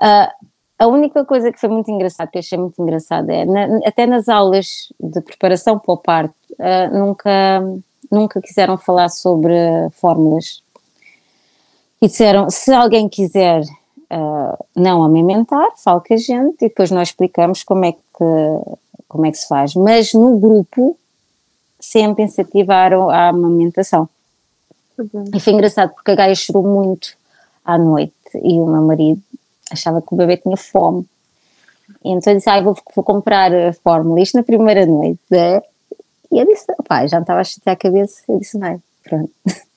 Ah, 0.01 0.31
a 0.77 0.87
única 0.87 1.23
coisa 1.25 1.51
que 1.51 1.59
foi 1.59 1.69
muito 1.69 1.89
engraçada, 1.89 2.29
que 2.29 2.37
eu 2.37 2.41
achei 2.41 2.57
muito 2.57 2.81
engraçada, 2.81 3.31
é 3.33 3.45
na- 3.45 3.79
até 3.85 4.05
nas 4.05 4.27
aulas 4.27 4.91
de 4.99 5.21
preparação 5.21 5.79
para 5.79 5.93
o 5.93 5.97
parto, 5.97 6.35
ah, 6.59 6.87
nunca, 6.89 7.61
nunca 8.11 8.41
quiseram 8.41 8.77
falar 8.77 9.09
sobre 9.09 9.53
fórmulas. 9.93 10.62
E 12.03 12.07
disseram: 12.07 12.49
se 12.49 12.69
alguém 12.73 13.07
quiser 13.07 13.63
ah, 14.09 14.59
não 14.75 15.01
amamentar, 15.01 15.69
fale 15.77 16.01
com 16.05 16.13
a 16.13 16.17
gente 16.17 16.57
e 16.57 16.67
depois 16.67 16.91
nós 16.91 17.07
explicamos 17.07 17.63
como 17.63 17.85
é 17.85 17.93
que, 17.93 17.97
como 19.07 19.25
é 19.25 19.31
que 19.31 19.37
se 19.37 19.47
faz. 19.47 19.73
Mas 19.73 20.13
no 20.13 20.37
grupo 20.37 20.97
sempre 21.79 22.25
incentivaram 22.25 23.09
a 23.09 23.29
amamentação. 23.29 24.09
E 25.33 25.39
foi 25.39 25.53
engraçado 25.53 25.93
porque 25.93 26.11
a 26.11 26.15
Gaia 26.15 26.35
chorou 26.35 26.63
muito 26.63 27.15
à 27.63 27.77
noite 27.77 28.13
e 28.35 28.59
o 28.59 28.65
meu 28.65 28.81
marido 28.81 29.21
achava 29.71 30.01
que 30.01 30.13
o 30.13 30.17
bebê 30.17 30.35
tinha 30.35 30.57
fome. 30.57 31.07
E 32.03 32.09
então 32.11 32.33
eu 32.33 32.37
disse, 32.37 32.49
ah, 32.49 32.61
vou, 32.61 32.75
vou 32.93 33.03
comprar 33.05 33.53
a 33.53 33.71
fórmula, 33.71 34.19
isto 34.19 34.35
na 34.35 34.43
primeira 34.43 34.85
noite. 34.85 35.21
né? 35.31 35.61
E 36.29 36.37
eu 36.37 36.45
disse, 36.45 36.65
pá, 36.85 37.07
já 37.07 37.17
me 37.17 37.23
estava 37.23 37.39
a 37.39 37.43
chatear 37.45 37.75
a 37.75 37.79
cabeça, 37.79 38.23
eu 38.27 38.39
disse, 38.39 38.59
vai, 38.59 38.77
pronto. 39.05 39.31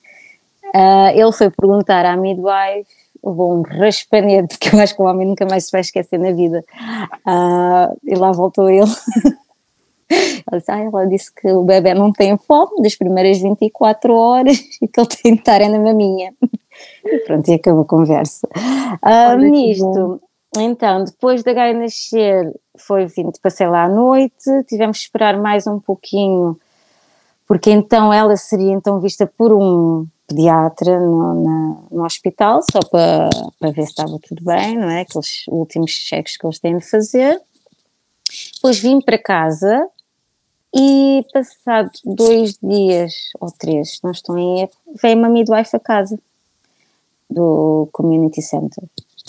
Ah, 0.73 1.11
ele 1.13 1.31
foi 1.31 1.49
perguntar 1.49 2.05
à 2.05 2.15
midwife, 2.15 2.87
levou 3.23 3.57
um 3.57 3.61
raspanete, 3.61 4.57
que 4.59 4.75
eu 4.75 4.79
acho 4.79 4.95
que 4.95 5.01
o 5.01 5.05
homem 5.05 5.27
nunca 5.27 5.45
mais 5.45 5.65
se 5.65 5.71
vai 5.71 5.81
esquecer 5.81 6.19
na 6.19 6.31
vida. 6.31 6.63
Ah, 7.25 7.91
e 8.03 8.15
lá 8.15 8.31
voltou 8.31 8.69
ele. 8.69 8.85
Ela 10.49 10.59
disse, 10.59 10.71
ah, 10.71 10.79
ela 10.79 11.05
disse 11.05 11.33
que 11.33 11.51
o 11.51 11.63
bebê 11.63 11.93
não 11.93 12.13
tem 12.13 12.37
fome 12.37 12.81
das 12.81 12.95
primeiras 12.95 13.39
24 13.39 14.13
horas 14.13 14.57
e 14.81 14.87
que 14.87 15.01
ele 15.01 15.09
tem 15.09 15.33
de 15.33 15.39
estar 15.39 15.59
é 15.59 15.67
na 15.67 15.77
maminha. 15.77 16.33
E 17.03 17.19
pronto, 17.25 17.45
e 17.49 17.55
acabou 17.55 17.81
a 17.81 17.85
conversa. 17.85 18.47
Que 18.47 19.35
nisto, 19.49 20.21
então, 20.55 21.03
depois 21.03 21.43
da 21.43 21.53
Gaia 21.53 21.73
nascer, 21.73 22.51
foi 22.77 23.05
vindo, 23.05 23.33
passei 23.41 23.67
lá 23.67 23.83
à 23.83 23.89
noite, 23.89 24.63
tivemos 24.67 24.97
que 24.97 25.03
esperar 25.03 25.37
mais 25.37 25.67
um 25.67 25.79
pouquinho, 25.79 26.57
porque 27.47 27.69
então 27.69 28.13
ela 28.13 28.35
seria 28.37 28.71
então 28.71 28.99
vista 28.99 29.27
por 29.27 29.51
um 29.51 30.07
pediatra 30.27 30.99
no, 30.99 31.43
na- 31.43 31.77
no 31.91 32.03
hospital, 32.05 32.61
só 32.71 32.79
para, 32.91 33.29
para 33.59 33.71
ver 33.71 33.83
se 33.83 33.89
estava 33.91 34.19
tudo 34.21 34.43
bem, 34.43 34.77
não 34.77 34.89
é? 34.89 35.01
Aqueles 35.01 35.45
últimos 35.47 35.91
cheques 35.91 36.37
que 36.37 36.45
eles 36.45 36.59
têm 36.59 36.77
de 36.77 36.85
fazer. 36.89 37.41
Depois 38.55 38.77
vim 38.79 38.99
para 38.99 39.17
casa 39.17 39.87
e 40.75 41.25
passado 41.33 41.89
dois 42.03 42.57
dias 42.61 43.13
ou 43.39 43.49
três, 43.51 43.99
não 44.03 44.11
estou 44.11 44.37
em 44.37 44.61
erro, 44.61 44.71
veio 45.01 45.17
uma 45.17 45.29
midwife 45.29 45.75
a 45.75 45.79
casa 45.79 46.19
do 47.29 47.87
Community 47.91 48.41
Center. 48.41 48.83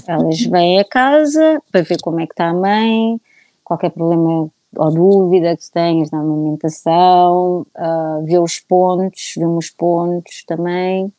Elas 0.07 0.41
vêm 0.41 0.81
a 0.81 0.85
casa 0.85 1.61
para 1.71 1.83
ver 1.83 2.01
como 2.01 2.21
é 2.21 2.27
que 2.27 2.33
está 2.33 2.49
a 2.49 2.55
mãe, 2.55 3.21
qualquer 3.65 3.91
problema 3.91 4.51
ou 4.79 4.93
dúvida 4.93 5.57
que 5.57 5.71
tenhas 5.73 6.11
na 6.11 6.21
amamentação, 6.21 7.67
uh, 7.77 8.25
ver 8.25 8.38
os 8.38 8.61
pontos, 8.61 9.35
ver 9.37 9.47
os 9.47 9.71
pontos 9.71 10.45
também. 10.47 11.12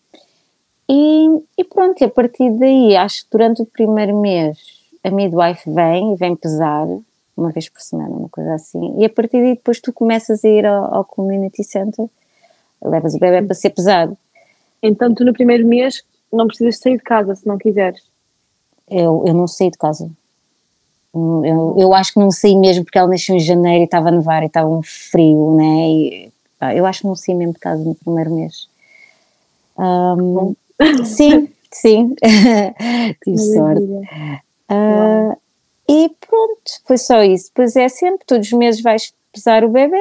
E, 0.87 1.27
e 1.57 1.63
pronto, 1.65 2.01
e 2.01 2.05
a 2.05 2.09
partir 2.09 2.49
daí, 2.51 2.95
acho 2.95 3.25
que 3.25 3.31
durante 3.31 3.61
o 3.61 3.65
primeiro 3.65 4.17
mês 4.19 4.57
a 5.03 5.11
midwife 5.11 5.69
vem 5.69 6.13
e 6.13 6.15
vem 6.15 6.35
pesar, 6.35 6.87
uma 7.35 7.51
vez 7.51 7.69
por 7.69 7.81
semana, 7.81 8.09
uma 8.09 8.29
coisa 8.29 8.53
assim, 8.53 8.95
e 8.97 9.05
a 9.05 9.09
partir 9.09 9.41
daí 9.41 9.55
depois 9.55 9.79
tu 9.79 9.91
começas 9.91 10.43
a 10.43 10.47
ir 10.47 10.65
ao, 10.65 10.95
ao 10.95 11.05
community 11.05 11.63
center, 11.63 12.07
levas 12.81 13.13
o 13.13 13.19
bebê 13.19 13.45
para 13.45 13.55
ser 13.55 13.71
pesado. 13.71 14.17
Então 14.81 15.13
tu 15.13 15.25
no 15.25 15.33
primeiro 15.33 15.67
mês 15.67 16.03
não 16.31 16.47
precisas 16.47 16.79
sair 16.79 16.97
de 16.97 17.03
casa 17.03 17.35
se 17.35 17.45
não 17.45 17.57
quiseres. 17.57 18.01
Eu, 18.89 19.23
eu 19.27 19.33
não 19.33 19.47
saí 19.47 19.69
de 19.69 19.77
casa. 19.77 20.09
Eu, 21.13 21.75
eu 21.77 21.93
acho 21.93 22.13
que 22.13 22.19
não 22.19 22.29
saí 22.29 22.55
mesmo 22.55 22.83
porque 22.83 22.97
ela 22.97 23.07
nasceu 23.07 23.35
em 23.35 23.39
janeiro 23.39 23.81
e 23.81 23.85
estava 23.85 24.09
a 24.09 24.11
nevar 24.11 24.43
e 24.43 24.45
estava 24.45 24.69
um 24.69 24.81
frio, 24.83 25.55
né? 25.55 25.89
E, 25.89 26.31
pá, 26.59 26.75
eu 26.75 26.85
acho 26.85 27.01
que 27.01 27.07
não 27.07 27.15
saí 27.15 27.35
mesmo 27.35 27.53
de 27.53 27.59
casa 27.59 27.83
no 27.83 27.95
primeiro 27.95 28.33
mês. 28.33 28.67
Ahm, 29.77 30.53
sim, 31.03 31.49
sim, 31.71 32.15
tive 33.23 33.37
sorte. 33.37 33.83
Ah, 34.67 35.35
e 35.87 36.11
pronto, 36.27 36.71
foi 36.85 36.97
só 36.97 37.23
isso. 37.23 37.49
Pois 37.55 37.75
é, 37.75 37.89
sempre, 37.89 38.25
todos 38.25 38.47
os 38.47 38.53
meses 38.53 38.81
vais 38.81 39.11
pesar 39.31 39.63
o 39.63 39.69
bebê, 39.69 39.97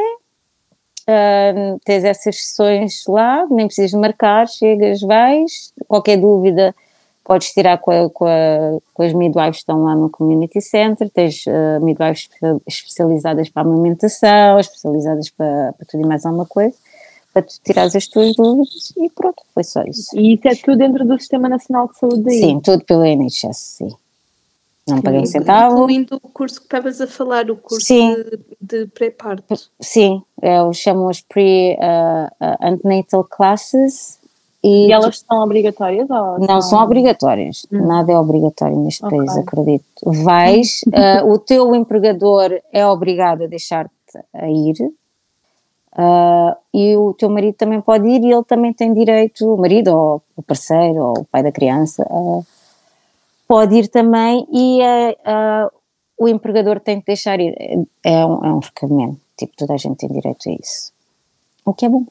ah, 1.07 1.79
tens 1.87 2.05
essas 2.05 2.37
sessões 2.37 3.05
lá, 3.09 3.47
nem 3.51 3.67
precisas 3.67 3.99
marcar, 3.99 4.47
chegas, 4.47 5.01
vais, 5.01 5.73
qualquer 5.87 6.19
dúvida 6.19 6.75
podes 7.29 7.53
tirar 7.53 7.79
com, 7.79 7.91
a- 7.91 8.11
com, 8.11 8.25
a- 8.27 8.79
com 8.95 9.03
as 9.03 9.13
midwives 9.13 9.59
que 9.59 9.59
estão 9.59 9.85
lá 9.85 9.95
no 9.95 10.09
community 10.11 10.61
center, 10.61 11.09
tens 11.11 11.45
ah, 11.47 11.79
midwives 11.81 12.21
espe- 12.21 12.63
especializadas 12.67 13.49
para 13.51 13.63
a 13.63 13.67
amamentação, 13.67 14.59
especializadas 14.59 15.31
para, 15.31 15.73
para 15.75 15.87
tudo 15.87 16.03
e 16.03 16.07
mais 16.07 16.25
alguma 16.27 16.47
coisa, 16.47 16.75
para 17.33 17.43
tu 17.43 17.55
tirares 17.63 17.95
as 17.95 18.09
tuas 18.09 18.35
dúvidas 18.35 18.93
e 18.97 19.09
pronto, 19.11 19.43
foi 19.55 19.63
só 19.63 19.83
isso. 19.83 20.19
E 20.19 20.35
isso 20.35 20.49
é 20.49 20.55
tudo 20.57 20.79
dentro 20.79 21.07
do 21.07 21.19
Sistema 21.19 21.49
Nacional 21.49 21.89
de 21.89 21.99
Saúde 21.99 22.23
daí? 22.23 22.41
Sim, 22.41 22.61
tudo 22.61 22.85
pelo 22.85 23.05
NHS, 23.05 23.57
sim. 23.57 23.95
Não 24.89 25.03
paguei 25.03 25.21
um 25.21 25.27
centavo. 25.27 25.77
Incluindo 25.83 26.17
o 26.17 26.21
curso 26.31 26.61
que 26.61 26.67
estavas 26.67 26.99
a 27.01 27.07
falar, 27.07 27.51
o 27.51 27.57
curso 27.57 27.85
Sim. 27.87 28.17
de, 28.59 28.59
de 28.59 28.87
pré-parto. 28.87 29.55
Sim, 29.79 30.23
eu 30.41 30.73
chamo 30.73 31.07
os 31.11 31.21
pre-antenatal 31.21 33.21
uh, 33.21 33.25
uh, 33.25 33.29
classes. 33.29 34.18
E, 34.63 34.89
e, 34.89 34.93
elas 34.93 35.21
são 35.21 35.43
obrigatórias? 35.43 36.09
Ou 36.11 36.39
não, 36.41 36.61
são, 36.61 36.83
obrigatórias. 36.83 37.67
Hum. 37.73 37.87
Nada 37.87 38.13
é 38.13 38.19
obrigatório 38.19 38.77
neste 38.77 39.05
okay. 39.05 39.19
país, 39.19 39.37
acredito. 39.37 39.85
Vais, 40.05 40.81
uh, 40.89 41.27
o 41.31 41.39
teu 41.39 41.75
empregador 41.75 42.61
é 42.73 42.87
obrigado 42.87 43.45
a 43.45 43.47
deixar-te 43.47 43.93
a 44.35 44.49
ir. 44.49 44.75
Uh, 45.93 46.55
e 46.73 46.97
o 46.97 47.15
teu 47.15 47.29
marido 47.31 47.55
também 47.55 47.81
pode 47.81 48.07
ir 48.07 48.23
e 48.23 48.33
ele 48.33 48.45
também 48.45 48.73
tem 48.73 48.93
direito, 48.93 49.53
o 49.53 49.57
marido 49.57 49.89
ou 49.89 50.23
o 50.37 50.43
parceiro 50.43 50.99
ou 50.99 51.21
o 51.21 51.25
pai 51.25 51.43
da 51.43 51.51
criança, 51.51 52.07
uh, 52.11 52.45
pode 53.47 53.75
ir 53.77 53.89
também 53.89 54.47
e 54.53 54.81
o 56.19 56.29
empregador 56.29 56.81
tem 56.81 57.01
que 57.01 57.07
deixar 57.07 57.41
ir. 57.41 57.55
É 58.05 58.27
um, 58.27 58.45
é 58.45 58.53
um 58.53 58.59
requerimento, 58.59 59.19
tipo, 59.37 59.55
toda 59.57 59.75
a 59.75 59.77
gente 59.77 59.99
tem 59.99 60.09
direito 60.09 60.49
a 60.49 60.53
isso. 60.53 60.93
O 61.65 61.73
que 61.73 61.87
é 61.87 61.89
bom. 61.89 62.05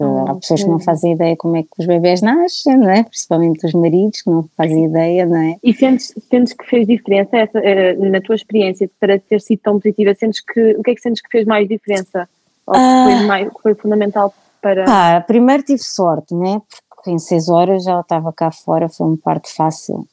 Porque 0.00 0.30
ah, 0.30 0.32
há 0.32 0.34
pessoas 0.34 0.60
sim. 0.60 0.66
que 0.66 0.72
não 0.72 0.80
fazem 0.80 1.12
ideia 1.12 1.36
como 1.36 1.56
é 1.56 1.62
que 1.62 1.68
os 1.78 1.86
bebés 1.86 2.22
nascem, 2.22 2.76
não 2.78 2.88
é? 2.88 3.02
Principalmente 3.02 3.66
os 3.66 3.74
maridos 3.74 4.22
que 4.22 4.30
não 4.30 4.48
fazem 4.56 4.86
ideia, 4.86 5.26
não 5.26 5.36
é? 5.36 5.56
E 5.62 5.74
sentes, 5.74 6.14
sentes 6.30 6.54
que 6.54 6.64
fez 6.64 6.86
diferença 6.86 7.36
essa, 7.36 7.58
eh, 7.58 7.94
na 7.96 8.20
tua 8.20 8.34
experiência 8.34 8.90
para 8.98 9.18
ter 9.18 9.40
sido 9.42 9.60
tão 9.60 9.78
positiva? 9.78 10.14
Sentes 10.14 10.40
que, 10.40 10.76
o 10.76 10.82
que 10.82 10.92
é 10.92 10.94
que 10.94 11.02
sentes 11.02 11.20
que 11.20 11.28
fez 11.28 11.44
mais 11.44 11.68
diferença? 11.68 12.26
Ou 12.66 12.74
que 12.74 12.80
foi, 12.80 13.12
ah. 13.12 13.22
mais, 13.26 13.48
que 13.48 13.62
foi 13.62 13.74
fundamental 13.74 14.32
para. 14.62 14.84
Ah, 14.88 15.20
primeiro 15.20 15.62
tive 15.62 15.82
sorte, 15.82 16.34
né? 16.34 16.62
Porque 16.88 17.10
em 17.10 17.18
seis 17.18 17.48
horas 17.50 17.84
já 17.84 18.00
estava 18.00 18.32
cá 18.32 18.50
fora, 18.50 18.88
foi 18.88 19.06
um 19.06 19.16
parto 19.16 19.54
fácil 19.54 20.06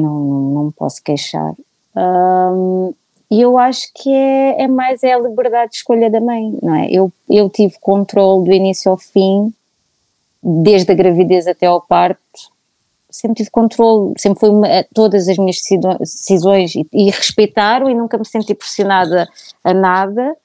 não, 0.00 0.20
não 0.20 0.64
me 0.66 0.72
posso 0.72 1.02
queixar. 1.02 1.54
Um, 1.94 2.94
e 3.32 3.40
eu 3.40 3.56
acho 3.56 3.88
que 3.94 4.12
é, 4.12 4.64
é 4.64 4.68
mais 4.68 5.02
é 5.02 5.14
a 5.14 5.18
liberdade 5.18 5.70
de 5.70 5.78
escolha 5.78 6.10
da 6.10 6.20
mãe, 6.20 6.54
não 6.62 6.74
é? 6.74 6.90
Eu, 6.90 7.10
eu 7.30 7.48
tive 7.48 7.78
controle 7.80 8.44
do 8.44 8.52
início 8.52 8.90
ao 8.90 8.98
fim, 8.98 9.54
desde 10.42 10.92
a 10.92 10.94
gravidez 10.94 11.46
até 11.46 11.64
ao 11.64 11.80
parto, 11.80 12.20
sempre 13.10 13.36
tive 13.36 13.50
controle, 13.50 14.12
sempre 14.18 14.38
foi 14.38 14.50
uma, 14.50 14.68
todas 14.92 15.28
as 15.28 15.38
minhas 15.38 15.56
decisões 15.98 16.74
e, 16.74 16.86
e 16.92 17.10
respeitar-o 17.10 17.88
e 17.88 17.94
nunca 17.94 18.18
me 18.18 18.26
senti 18.26 18.54
pressionada 18.54 19.26
a 19.64 19.72
nada. 19.72 20.36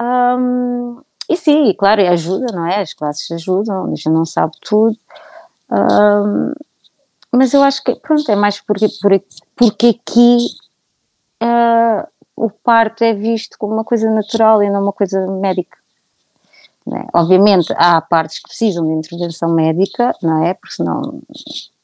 Um, 0.00 1.02
e 1.28 1.36
sim, 1.36 1.74
claro, 1.76 2.08
ajuda, 2.08 2.46
não 2.54 2.66
é? 2.66 2.80
As 2.80 2.94
classes 2.94 3.30
ajudam, 3.32 3.84
a 3.84 3.88
gente 3.88 4.08
não 4.08 4.24
sabe 4.24 4.52
tudo. 4.62 4.96
Um, 5.70 6.54
mas 7.30 7.52
eu 7.52 7.62
acho 7.62 7.84
que, 7.84 7.94
pronto, 7.96 8.32
é 8.32 8.34
mais 8.34 8.62
porque, 8.62 8.86
porque, 9.02 9.22
porque 9.54 9.86
aqui 9.88 10.38
uh, 11.42 12.06
o 12.36 12.50
parto 12.50 13.02
é 13.02 13.12
visto 13.12 13.58
como 13.58 13.74
uma 13.74 13.84
coisa 13.84 14.10
natural 14.10 14.62
e 14.62 14.70
não 14.70 14.82
uma 14.82 14.92
coisa 14.92 15.26
médica. 15.26 15.76
É? 16.90 17.06
Obviamente 17.12 17.72
há 17.76 18.00
partes 18.00 18.38
que 18.38 18.48
precisam 18.48 18.86
de 18.86 18.92
intervenção 18.92 19.52
médica, 19.52 20.14
não 20.22 20.44
é? 20.44 20.54
Porque 20.54 20.74
senão 20.74 21.20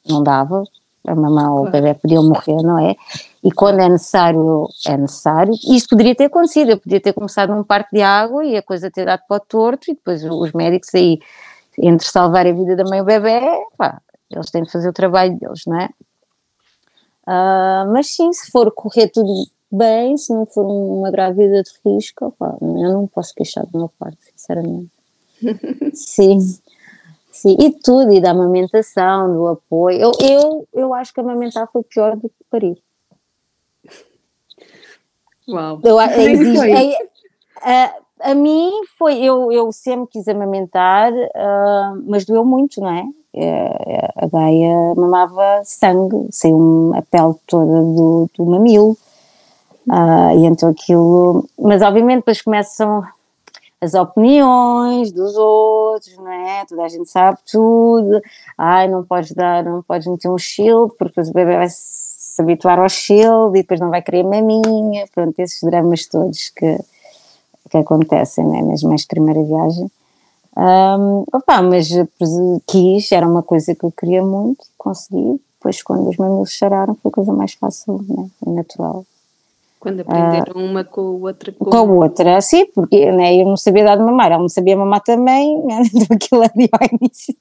não 0.09 0.23
dava, 0.23 0.64
a 1.07 1.14
mamãe 1.14 1.47
ou 1.47 1.67
o 1.67 1.71
bebê 1.71 1.95
podiam 1.95 2.25
morrer, 2.25 2.62
não 2.62 2.79
é? 2.79 2.97
E 3.43 3.53
quando 3.53 3.81
é 3.81 3.88
necessário, 3.88 4.67
é 4.87 4.97
necessário. 4.97 5.53
Isto 5.69 5.90
poderia 5.90 6.14
ter 6.14 6.25
acontecido, 6.25 6.71
eu 6.71 6.81
podia 6.81 7.01
ter 7.01 7.12
começado 7.12 7.55
num 7.55 7.62
parque 7.62 7.97
de 7.97 8.03
água 8.03 8.45
e 8.45 8.57
a 8.57 8.62
coisa 8.62 8.90
ter 8.90 9.05
dado 9.05 9.21
para 9.29 9.37
o 9.37 9.40
torto 9.40 9.90
e 9.90 9.95
depois 9.95 10.25
os 10.25 10.53
médicos 10.53 10.88
aí, 10.95 11.19
entre 11.79 12.07
salvar 12.07 12.47
a 12.47 12.53
vida 12.53 12.75
da 12.75 12.85
mãe 12.85 13.01
e 13.01 13.03
o 13.03 13.05
bebê, 13.05 13.40
pá, 13.77 14.01
eles 14.31 14.51
têm 14.51 14.62
de 14.62 14.71
fazer 14.71 14.88
o 14.88 14.93
trabalho 14.93 15.38
deles, 15.38 15.62
não 15.67 15.79
é? 15.79 15.90
Uh, 17.27 17.91
mas 17.93 18.09
sim, 18.09 18.33
se 18.33 18.51
for 18.51 18.71
correr 18.71 19.09
tudo 19.09 19.47
bem, 19.73 20.17
se 20.17 20.33
não 20.33 20.45
for 20.47 20.65
uma 20.65 21.11
grávida 21.11 21.63
de 21.63 21.71
risco, 21.85 22.27
opa, 22.27 22.57
eu 22.61 22.93
não 22.93 23.07
posso 23.07 23.35
queixar 23.35 23.67
do 23.67 23.79
meu 23.79 23.91
parto, 23.99 24.19
sinceramente. 24.37 24.91
sim, 25.95 26.39
sim, 27.33 27.57
e 27.59 27.73
tudo, 27.73 28.13
e 28.13 28.21
da 28.21 28.31
amamentação, 28.31 29.33
do 29.33 29.47
apoio. 29.49 29.99
Eu, 29.99 30.13
eu, 30.21 30.69
eu 30.73 30.95
acho 30.95 31.13
que 31.13 31.21
amamentar 31.21 31.67
foi 31.73 31.83
pior 31.83 32.15
do 32.17 32.29
que 32.29 32.45
parir. 32.51 32.79
Uau! 35.49 35.81
Eu, 35.83 36.01
exige, 36.21 36.71
é, 36.71 36.93
é, 37.71 37.95
a 38.21 38.35
mim 38.35 38.71
foi, 38.99 39.19
eu, 39.19 39.51
eu 39.51 39.73
sempre 39.73 40.09
quis 40.13 40.29
amamentar, 40.29 41.13
uh, 41.13 42.03
mas 42.07 42.25
doeu 42.25 42.45
muito, 42.45 42.81
não 42.81 42.91
é? 42.91 43.05
Eh, 43.37 44.09
a 44.16 44.27
Gaia 44.29 44.94
mamava 44.97 45.62
sangue, 45.64 46.29
saiu 46.31 46.92
a 46.94 47.03
pele 47.03 47.35
toda 47.47 47.83
do, 47.83 48.31
do 48.37 48.47
mamilo. 48.47 48.97
Uh, 49.88 50.38
e 50.38 50.47
então 50.47 50.70
aquilo. 50.70 51.47
Mas 51.59 51.83
obviamente 51.83 52.20
depois 52.20 52.40
começam 52.40 53.05
as 53.81 53.92
opiniões 53.94 55.12
dos 55.12 55.37
outros, 55.37 56.16
não 56.16 56.31
é? 56.31 56.64
Toda 56.66 56.85
a 56.85 56.88
gente 56.88 57.11
sabe 57.11 57.38
tudo. 57.51 58.20
Ai, 58.57 58.88
não 58.88 59.05
podes 59.05 59.33
dar, 59.33 59.62
não 59.64 59.83
podes 59.83 60.07
meter 60.07 60.31
um 60.31 60.38
shield, 60.38 60.94
porque 60.99 61.20
o 61.20 61.33
bebê 61.33 61.57
vai 61.57 61.66
se 61.68 62.40
habituar 62.40 62.79
ao 62.79 62.88
shield 62.88 63.59
e 63.59 63.62
depois 63.62 63.81
não 63.81 63.90
vai 63.90 64.01
querer 64.01 64.23
maminha. 64.23 65.07
Pronto, 65.14 65.38
esses 65.38 65.61
dramas 65.62 66.07
todos 66.07 66.51
que, 66.51 66.79
que 67.68 67.77
acontecem, 67.77 68.47
né? 68.47 68.62
Mesmo 68.62 68.88
mais 68.88 69.05
primeira 69.05 69.42
viagem. 69.42 69.90
Um, 70.57 71.25
opa, 71.33 71.62
mas 71.62 71.88
quis, 72.67 73.11
era 73.11 73.27
uma 73.27 73.43
coisa 73.43 73.75
que 73.75 73.85
eu 73.85 73.93
queria 73.93 74.23
muito, 74.23 74.64
consegui. 74.79 75.40
Depois, 75.59 75.83
quando 75.83 76.09
os 76.09 76.17
mamilos 76.17 76.53
chararam, 76.53 76.95
foi 76.95 77.11
a 77.11 77.14
coisa 77.14 77.33
mais 77.33 77.55
fácil 77.55 78.05
né, 78.09 78.29
e 78.47 78.51
natural. 78.51 79.05
Quando 79.81 80.01
aprenderam 80.01 80.61
uh, 80.61 80.64
uma 80.64 80.85
com 80.85 81.01
a 81.01 81.05
outra? 81.05 81.53
Com, 81.53 81.64
com 81.64 81.77
a 81.77 81.83
outra, 81.83 82.40
sim, 82.40 82.67
porque 82.67 83.11
né, 83.11 83.35
eu 83.35 83.47
não 83.47 83.57
sabia 83.57 83.85
dar 83.85 83.97
de 83.97 84.03
mamar, 84.03 84.31
ela 84.31 84.40
não 84.40 84.49
sabia 84.49 84.77
mamar 84.77 85.03
também, 85.03 85.61
né, 85.64 85.83
aquilo 86.11 86.43
ali 86.43 86.69
ao 86.73 86.88
início 87.01 87.35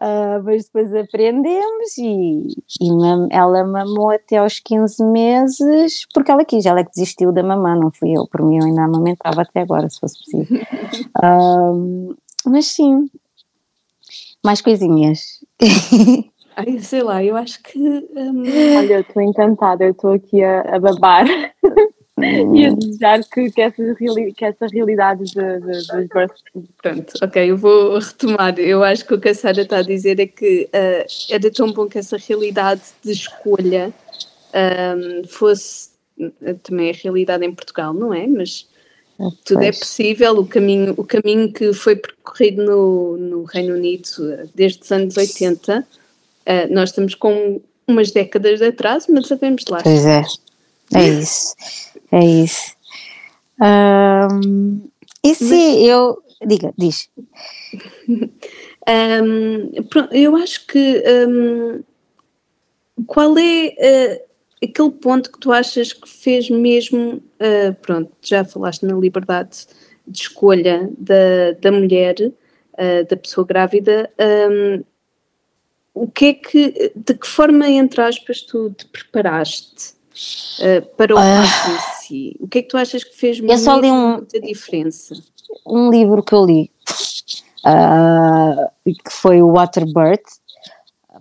Uh, 0.00 0.42
mas 0.44 0.64
depois 0.64 0.94
aprendemos 0.94 1.98
e, 1.98 2.56
e 2.80 2.92
mam, 2.92 3.28
ela 3.30 3.64
mamou 3.64 4.10
até 4.10 4.38
aos 4.38 4.58
15 4.60 5.04
meses 5.04 6.06
porque 6.12 6.30
ela 6.30 6.44
quis, 6.44 6.66
ela 6.66 6.80
é 6.80 6.84
que 6.84 6.90
desistiu 6.90 7.32
da 7.32 7.42
mamã, 7.42 7.74
não 7.74 7.90
fui 7.90 8.12
eu, 8.16 8.26
por 8.26 8.42
mim 8.42 8.58
eu 8.58 8.64
ainda 8.64 8.84
amamentava 8.84 9.42
até 9.42 9.60
agora, 9.60 9.88
se 9.88 10.00
fosse 10.00 10.18
possível. 10.18 10.60
Uh, 11.22 12.16
mas 12.46 12.66
sim, 12.66 13.10
mais 14.42 14.60
coisinhas. 14.60 15.44
Ai, 16.56 16.78
sei 16.80 17.02
lá, 17.02 17.22
eu 17.22 17.36
acho 17.36 17.62
que. 17.62 17.78
Um... 17.78 18.42
Olha, 18.76 18.94
eu 18.94 19.00
estou 19.00 19.22
encantada, 19.22 19.84
eu 19.84 19.92
estou 19.92 20.12
aqui 20.12 20.42
a, 20.42 20.76
a 20.76 20.78
babar. 20.78 21.26
e 22.54 22.66
a 22.66 22.72
desejar 22.72 23.20
que, 23.24 23.50
que, 23.50 23.60
essa, 23.60 23.94
que 23.94 24.44
essa 24.44 24.66
realidade 24.66 25.24
de, 25.24 25.32
de, 25.32 25.60
dos 25.60 25.86
births. 25.86 26.42
Pronto, 26.82 27.12
ok, 27.22 27.50
eu 27.50 27.56
vou 27.56 27.98
retomar. 27.98 28.58
Eu 28.58 28.82
acho 28.82 29.04
que 29.06 29.14
o 29.14 29.20
que 29.20 29.28
a 29.28 29.34
Sara 29.34 29.62
está 29.62 29.78
a 29.78 29.82
dizer 29.82 30.20
é 30.20 30.26
que 30.26 30.68
uh, 30.68 31.06
era 31.30 31.50
tão 31.50 31.72
bom 31.72 31.86
que 31.86 31.98
essa 31.98 32.16
realidade 32.16 32.82
de 33.02 33.12
escolha 33.12 33.92
um, 34.54 35.26
fosse 35.26 35.90
eh, 36.18 36.54
também 36.62 36.90
a 36.90 36.94
realidade 36.94 37.44
em 37.44 37.52
Portugal, 37.52 37.94
não 37.94 38.12
é? 38.12 38.26
Mas 38.26 38.66
ah, 39.18 39.28
tudo 39.44 39.62
é 39.62 39.72
possível. 39.72 40.38
O 40.38 40.46
caminho, 40.46 40.94
o 40.96 41.04
caminho 41.04 41.52
que 41.52 41.72
foi 41.72 41.96
percorrido 41.96 42.64
no, 42.64 43.16
no 43.16 43.44
Reino 43.44 43.74
Unido 43.74 44.08
desde 44.54 44.82
os 44.82 44.92
anos 44.92 45.16
80, 45.16 45.80
uh, 45.80 45.84
nós 46.74 46.90
estamos 46.90 47.14
com 47.14 47.60
umas 47.86 48.10
décadas 48.10 48.58
de 48.60 48.66
atraso, 48.66 49.06
mas 49.10 49.26
sabemos 49.26 49.64
lá. 49.68 49.82
Pois 49.82 50.06
é, 50.06 50.22
é 50.94 51.08
isso. 51.08 51.54
É 52.12 52.24
isso. 52.24 52.74
Um, 53.60 54.88
e 55.22 55.34
se 55.34 55.44
Mas, 55.44 55.82
eu. 55.82 56.22
Diga, 56.46 56.72
diz. 56.76 57.08
Um, 58.88 59.70
eu 60.10 60.36
acho 60.36 60.66
que. 60.66 61.02
Um, 61.28 61.82
qual 63.06 63.36
é 63.38 63.68
uh, 63.68 64.30
aquele 64.64 64.90
ponto 64.90 65.30
que 65.30 65.38
tu 65.38 65.52
achas 65.52 65.92
que 65.92 66.08
fez 66.08 66.50
mesmo. 66.50 67.22
Uh, 67.38 67.74
pronto, 67.80 68.10
já 68.22 68.44
falaste 68.44 68.84
na 68.84 68.94
liberdade 68.94 69.66
de 70.06 70.18
escolha 70.18 70.90
da, 70.98 71.52
da 71.60 71.72
mulher, 71.72 72.16
uh, 72.20 73.06
da 73.08 73.16
pessoa 73.16 73.46
grávida. 73.46 74.10
Um, 74.50 74.84
o 75.94 76.10
que 76.10 76.26
é 76.26 76.34
que. 76.34 76.92
De 76.94 77.14
que 77.14 77.26
forma, 77.26 77.68
entre 77.68 78.00
aspas, 78.00 78.42
tu 78.42 78.70
te 78.70 78.86
preparaste? 78.86 79.99
Uh, 80.60 80.86
para 80.96 81.14
o 81.14 81.18
uh, 81.18 81.22
em 81.22 81.78
si? 82.00 82.36
O 82.40 82.48
que 82.48 82.58
é 82.58 82.62
que 82.62 82.68
tu 82.68 82.76
achas 82.76 83.04
que 83.04 83.16
fez 83.16 83.38
eu 83.40 83.58
só 83.58 83.76
li 83.76 83.90
um, 83.90 84.16
muita 84.16 84.40
diferença? 84.40 85.14
Um 85.66 85.90
livro 85.90 86.22
que 86.22 86.34
eu 86.34 86.44
li, 86.44 86.70
uh, 87.64 88.70
que 88.84 89.10
foi 89.10 89.42
o 89.42 89.52
Waterbird, 89.52 90.22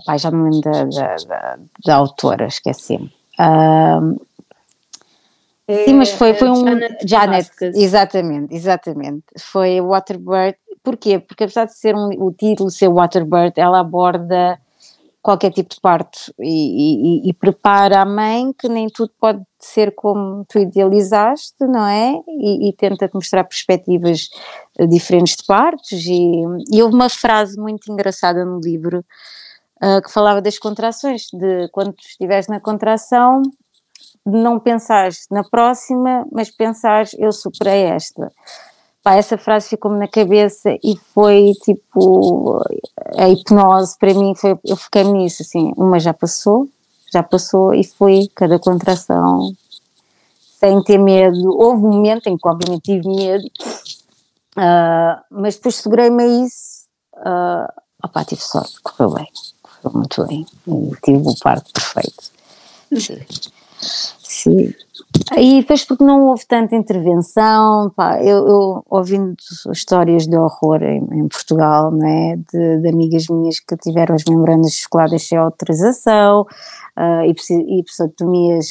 Pai, 0.06 0.18
já 0.18 0.32
me 0.32 0.50
lembro 0.50 0.62
da, 0.62 0.84
da, 0.86 1.16
da, 1.16 1.60
da 1.86 1.96
autora, 1.96 2.48
esqueci-me. 2.48 3.12
Uh, 3.40 4.20
é, 5.68 5.86
sim, 5.86 5.94
mas 5.94 6.10
foi, 6.12 6.34
foi 6.34 6.50
um. 6.50 6.66
Janet, 6.66 7.08
Janet 7.08 7.52
exatamente, 7.62 8.56
exatamente. 8.56 9.26
Foi 9.38 9.80
Waterbird. 9.82 10.58
Porquê? 10.82 11.20
Porque 11.20 11.44
apesar 11.44 11.66
de 11.66 11.78
ser 11.78 11.96
um, 11.96 12.10
o 12.18 12.32
título 12.32 12.72
ser 12.72 12.90
Waterbird, 12.90 13.54
ela 13.56 13.80
aborda 13.80 14.60
qualquer 15.22 15.52
tipo 15.52 15.76
de 15.76 15.82
parto 15.82 16.34
e, 16.40 17.26
e, 17.26 17.30
e, 17.30 17.34
prepara 17.34 18.02
a 18.02 18.06
mãe 18.06 18.54
que 18.58 18.70
nem 18.70 18.88
tudo 18.88 19.12
pode 19.20 19.42
ser 19.60 19.94
como 19.94 20.46
tu 20.46 20.58
idealizaste, 20.60 21.66
não 21.66 21.86
é? 21.86 22.14
E, 22.28 22.70
e 22.70 22.74
tenta-te 22.74 23.14
mostrar 23.14 23.44
perspectivas 23.44 24.30
eh, 24.78 24.88
diferentes 24.88 25.36
de 25.36 25.46
partos. 25.46 26.06
E, 26.06 26.42
e 26.72 26.82
houve 26.82 26.96
uma 26.96 27.10
frase 27.10 27.60
muito 27.60 27.92
engraçada 27.92 28.46
no 28.46 28.60
livro 28.60 29.04
uh, 29.84 30.02
que 30.02 30.12
falava 30.12 30.42
das 30.42 30.58
contrações, 30.58 31.24
de 31.34 31.68
quando 31.70 31.94
estiveres 32.00 32.48
na 32.48 32.62
contração, 32.62 33.42
não 34.26 34.60
pensares 34.60 35.26
na 35.30 35.44
próxima, 35.44 36.26
mas 36.32 36.50
pensares 36.50 37.14
eu 37.20 37.32
superei 37.34 37.84
esta. 37.84 38.32
Pá, 39.02 39.16
essa 39.16 39.38
frase 39.38 39.70
ficou-me 39.70 39.98
na 39.98 40.08
cabeça 40.08 40.72
e 40.84 40.98
foi 41.14 41.54
tipo 41.64 42.62
a 43.18 43.30
hipnose 43.30 43.98
para 43.98 44.14
mim 44.14 44.36
foi 44.36 44.60
eu 44.66 44.76
fiquei 44.76 45.04
nisso 45.06 45.42
assim 45.42 45.72
uma 45.78 46.00
já 46.00 46.14
passou 46.14 46.68
já 47.12 47.24
passou 47.24 47.74
e 47.74 47.84
foi 47.86 48.28
cada 48.36 48.60
contração 48.60 49.54
sem 50.60 50.84
ter 50.84 50.98
medo. 50.98 51.50
Houve 51.58 51.86
um 51.86 51.92
momento 51.94 52.28
em 52.28 52.38
que 52.38 52.48
obviamente 52.48 52.84
tive 52.84 53.08
medo 53.08 53.46
uh, 54.58 55.24
mas 55.32 55.56
depois 55.56 55.76
segurei-me 55.76 56.24
a 56.24 56.28
isso 56.46 56.86
uh, 57.20 57.72
opá, 58.04 58.26
tive 58.26 58.42
sorte, 58.42 58.82
correu 58.82 59.14
bem 59.14 59.28
correu 59.62 59.98
muito 59.98 60.28
bem 60.28 60.46
e 60.68 60.96
tive 61.02 61.26
o 61.26 61.40
parto 61.42 61.72
perfeito. 61.72 62.32
Sim, 63.00 63.26
sim. 63.80 64.74
E 65.38 65.62
depois 65.62 65.86
porque 65.86 66.04
não 66.04 66.26
houve 66.26 66.46
tanta 66.46 66.76
intervenção, 66.76 67.92
pá, 67.96 68.22
eu, 68.22 68.48
eu 68.48 68.86
ouvindo 68.90 69.36
histórias 69.72 70.28
de 70.28 70.38
horror 70.38 70.84
em, 70.84 71.04
em 71.12 71.28
Portugal, 71.28 71.92
não 71.92 72.08
é? 72.08 72.36
De, 72.36 72.82
de, 72.82 72.90
amigas 72.90 73.28
minhas 73.28 73.60
que 73.60 73.76
tiveram 73.78 74.16
as 74.16 74.24
membranas 74.26 74.74
escoladas 74.74 75.24
sem 75.24 75.38
autorização 75.38 76.42
uh, 76.42 77.24
e, 77.26 77.34
e 77.80 77.84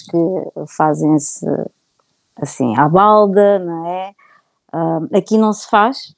que 0.03 0.67
fazem-se 0.67 1.47
assim 2.41 2.77
à 2.77 2.89
balda, 2.89 3.59
não 3.59 3.87
é? 3.87 4.13
Uh, 4.73 5.17
aqui 5.17 5.39
não 5.39 5.53
se 5.53 5.69
faz. 5.69 6.15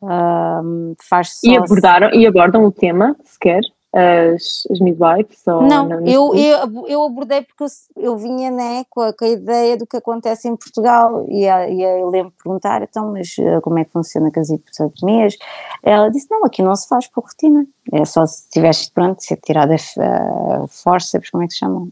Uh, 0.00 0.96
faz 1.00 1.38
e 1.44 1.56
abordaram 1.56 2.10
e 2.12 2.26
abordam 2.26 2.64
o 2.64 2.72
tema 2.72 3.16
sequer 3.24 3.60
as, 3.92 4.66
as 4.70 4.80
midwives? 4.80 5.42
Não, 5.46 6.06
eu, 6.06 6.34
eu, 6.34 6.86
eu 6.88 7.02
abordei 7.02 7.42
porque 7.42 7.62
eu, 7.62 7.68
eu 7.96 8.16
vinha 8.16 8.50
né, 8.50 8.84
com, 8.88 9.02
a, 9.02 9.12
com 9.12 9.24
a 9.24 9.28
ideia 9.28 9.76
do 9.76 9.86
que 9.86 9.96
acontece 9.96 10.48
em 10.48 10.56
Portugal 10.56 11.26
e, 11.28 11.46
a, 11.46 11.68
e 11.68 11.84
a, 11.84 11.98
eu 11.98 12.08
lembro 12.08 12.32
perguntar, 12.42 12.82
então, 12.82 13.12
mas 13.12 13.36
eh, 13.38 13.60
como 13.60 13.78
é 13.78 13.84
que 13.84 13.92
funciona 13.92 14.30
com 14.30 14.40
as 14.40 14.48
hipotomias? 14.48 15.36
Ela 15.82 16.10
disse, 16.10 16.26
não, 16.30 16.44
aqui 16.44 16.62
não 16.62 16.74
se 16.74 16.88
faz 16.88 17.06
por 17.06 17.24
rotina, 17.24 17.66
é 17.92 18.04
só 18.04 18.24
se 18.24 18.48
tivesse, 18.48 18.90
pronto, 18.90 19.22
ser 19.22 19.36
tirada 19.36 19.74
a 19.74 20.62
uh, 20.62 20.68
forceps, 20.68 21.30
como 21.30 21.42
é 21.42 21.46
que 21.46 21.52
se 21.52 21.58
chamam? 21.58 21.88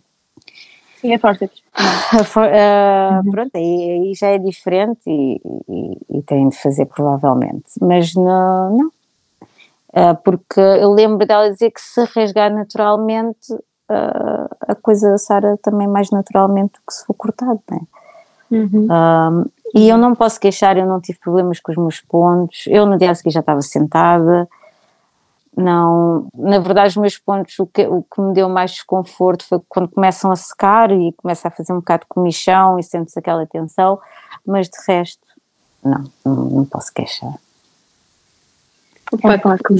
Sim, 1.00 1.12
é 1.12 1.18
forceps. 1.18 1.62
For, 2.26 2.44
uh, 2.44 3.24
uhum. 3.24 3.30
Pronto, 3.30 3.50
aí, 3.54 4.12
já 4.14 4.28
é 4.28 4.38
diferente 4.38 5.00
e, 5.06 5.40
e, 5.68 6.18
e 6.18 6.22
têm 6.22 6.48
de 6.48 6.56
fazer 6.56 6.86
provavelmente, 6.86 7.72
mas 7.80 8.14
não, 8.14 8.76
não 8.76 8.90
porque 10.24 10.60
eu 10.60 10.90
lembro 10.92 11.26
dela 11.26 11.50
dizer 11.50 11.70
que 11.70 11.80
se 11.80 12.04
rasgar 12.04 12.52
naturalmente, 12.52 13.52
uh, 13.52 14.56
a 14.60 14.74
coisa 14.74 15.18
sara 15.18 15.58
também 15.62 15.88
mais 15.88 16.10
naturalmente 16.10 16.74
do 16.74 16.80
que 16.86 16.94
se 16.94 17.04
for 17.04 17.14
cortado, 17.14 17.60
não 17.70 17.76
é? 17.76 17.80
Uhum. 18.50 18.86
Uh, 18.86 19.50
e 19.74 19.88
eu 19.88 19.96
não 19.96 20.14
posso 20.14 20.40
queixar, 20.40 20.76
eu 20.76 20.86
não 20.86 21.00
tive 21.00 21.18
problemas 21.18 21.60
com 21.60 21.70
os 21.70 21.78
meus 21.78 22.00
pontos, 22.00 22.64
eu 22.66 22.84
no 22.84 22.98
dia 22.98 23.14
seguinte 23.14 23.34
já 23.34 23.40
estava 23.40 23.62
sentada, 23.62 24.48
não, 25.56 26.28
na 26.34 26.58
verdade 26.58 26.88
os 26.88 26.96
meus 26.96 27.18
pontos, 27.18 27.58
o 27.58 27.66
que, 27.66 27.86
o 27.86 28.02
que 28.02 28.20
me 28.20 28.32
deu 28.32 28.48
mais 28.48 28.72
desconforto 28.72 29.44
foi 29.44 29.60
quando 29.68 29.88
começam 29.88 30.32
a 30.32 30.36
secar 30.36 30.90
e 30.90 31.12
começa 31.12 31.48
a 31.48 31.50
fazer 31.50 31.72
um 31.72 31.76
bocado 31.76 32.02
de 32.02 32.08
comichão 32.08 32.78
e 32.78 32.82
sente-se 32.82 33.18
aquela 33.18 33.46
tensão, 33.46 34.00
mas 34.44 34.68
de 34.68 34.76
resto, 34.88 35.24
não, 35.84 36.04
não, 36.24 36.34
não 36.34 36.64
posso 36.64 36.92
queixar. 36.92 37.34
Opa, 39.12 39.34
é 39.34 39.38
claro 39.38 39.60
que 39.62 39.74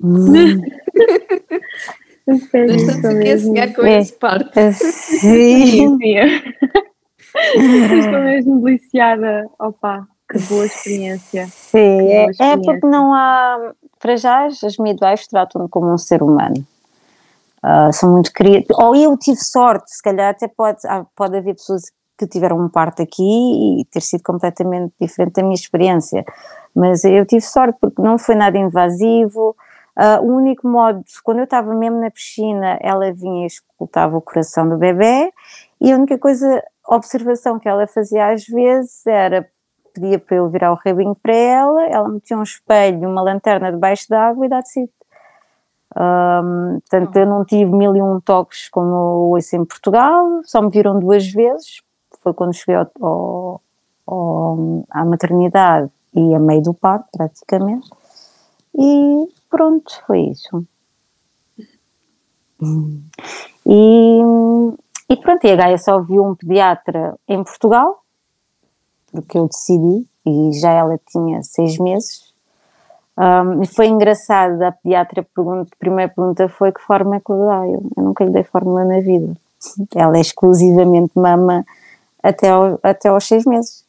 Hum. 0.00 0.60
Estamos 2.28 3.04
aqui 3.04 3.30
a 3.30 3.38
chegar 3.38 3.74
com 3.74 3.82
é. 3.84 3.98
esse 3.98 4.12
parte. 4.12 4.58
É, 4.58 4.72
sim. 4.72 5.98
Estou 7.34 8.20
mesmo 8.20 8.62
deliciada. 8.62 9.48
Opa, 9.58 10.06
que 10.30 10.38
boa 10.42 10.66
experiência. 10.66 11.46
Sim, 11.46 11.78
é, 11.78 12.30
experiência. 12.30 12.44
é 12.44 12.56
porque 12.56 12.86
não 12.86 13.12
há. 13.14 13.72
Para 13.98 14.16
já, 14.16 14.46
as 14.46 14.76
midwives 14.78 15.26
tratam-me 15.26 15.68
como 15.68 15.92
um 15.92 15.98
ser 15.98 16.22
humano. 16.22 16.64
Uh, 17.64 17.92
são 17.92 18.12
muito 18.12 18.32
criativos. 18.32 18.78
Ou 18.78 18.94
eu 18.94 19.16
tive 19.16 19.38
sorte, 19.38 19.90
se 19.90 20.02
calhar 20.02 20.30
até 20.30 20.46
pode, 20.46 20.78
pode 21.16 21.36
haver 21.36 21.54
pessoas 21.54 21.90
que 22.16 22.26
tiveram 22.26 22.60
um 22.60 22.68
parto 22.68 23.02
aqui 23.02 23.80
e 23.80 23.84
ter 23.86 24.00
sido 24.00 24.22
completamente 24.22 24.92
diferente 25.00 25.34
da 25.34 25.42
minha 25.42 25.54
experiência. 25.54 26.24
Mas 26.78 27.02
eu 27.02 27.26
tive 27.26 27.40
sorte 27.40 27.76
porque 27.80 28.00
não 28.00 28.16
foi 28.16 28.36
nada 28.36 28.56
invasivo. 28.56 29.56
Uh, 29.96 30.22
o 30.22 30.36
único 30.36 30.68
modo, 30.68 31.02
quando 31.24 31.38
eu 31.38 31.44
estava 31.44 31.74
mesmo 31.74 32.00
na 32.00 32.08
piscina, 32.08 32.78
ela 32.80 33.12
vinha 33.12 33.42
e 33.42 33.46
escutava 33.46 34.16
o 34.16 34.20
coração 34.20 34.68
do 34.68 34.76
bebê 34.76 35.32
e 35.80 35.90
a 35.90 35.96
única 35.96 36.16
coisa, 36.16 36.62
observação 36.86 37.58
que 37.58 37.68
ela 37.68 37.84
fazia 37.88 38.28
às 38.30 38.46
vezes 38.46 39.04
era 39.08 39.44
pedia 39.92 40.20
para 40.20 40.36
eu 40.36 40.48
virar 40.48 40.70
o 40.70 40.76
rabinho 40.76 41.16
para 41.20 41.34
ela, 41.34 41.84
ela 41.86 42.08
metia 42.08 42.38
um 42.38 42.44
espelho, 42.44 43.08
uma 43.08 43.22
lanterna 43.22 43.72
debaixo 43.72 44.08
d'água 44.08 44.46
e 44.46 44.48
dá-se 44.48 44.88
um, 45.96 46.78
portanto, 46.78 47.16
eu 47.16 47.26
não 47.26 47.44
tive 47.44 47.72
mil 47.72 47.96
e 47.96 48.00
um 48.00 48.20
toques 48.20 48.68
como 48.68 49.32
ouço 49.32 49.56
em 49.56 49.64
Portugal, 49.64 50.42
só 50.44 50.62
me 50.62 50.70
viram 50.70 51.00
duas 51.00 51.26
vezes, 51.26 51.82
foi 52.22 52.32
quando 52.32 52.54
cheguei 52.54 52.76
ao, 52.76 52.88
ao, 53.00 53.60
ao, 54.06 54.84
à 54.90 55.04
maternidade 55.04 55.90
e 56.14 56.34
a 56.34 56.38
meio 56.38 56.62
do 56.62 56.74
parto, 56.74 57.06
praticamente. 57.12 57.88
E 58.74 59.28
pronto, 59.50 59.90
foi 60.06 60.20
isso. 60.20 60.64
E, 63.66 64.20
e 65.08 65.16
pronto, 65.16 65.46
e 65.46 65.50
a 65.50 65.56
Gaia 65.56 65.78
só 65.78 66.00
viu 66.00 66.24
um 66.24 66.34
pediatra 66.34 67.14
em 67.28 67.42
Portugal, 67.44 68.02
porque 69.12 69.38
eu 69.38 69.46
decidi, 69.46 70.06
e 70.26 70.52
já 70.52 70.72
ela 70.72 70.98
tinha 71.10 71.42
seis 71.42 71.78
meses. 71.78 72.32
Um, 73.16 73.62
e 73.62 73.66
foi 73.66 73.88
engraçado, 73.88 74.62
a 74.62 74.70
pediatra 74.70 75.26
pergunta, 75.34 75.70
a 75.72 75.76
primeira 75.76 76.12
pergunta 76.12 76.48
foi 76.48 76.70
que 76.70 76.80
forma 76.80 77.16
é 77.16 77.20
que 77.20 77.32
eu 77.32 77.36
dei? 77.36 77.74
Eu, 77.74 77.82
eu 77.96 78.02
nunca 78.04 78.24
lhe 78.24 78.30
dei 78.30 78.44
fórmula 78.44 78.84
na 78.84 79.00
vida. 79.00 79.36
Ela 79.94 80.18
é 80.18 80.20
exclusivamente 80.20 81.10
mama 81.16 81.64
até, 82.22 82.48
ao, 82.48 82.78
até 82.82 83.08
aos 83.08 83.26
seis 83.26 83.44
meses. 83.44 83.84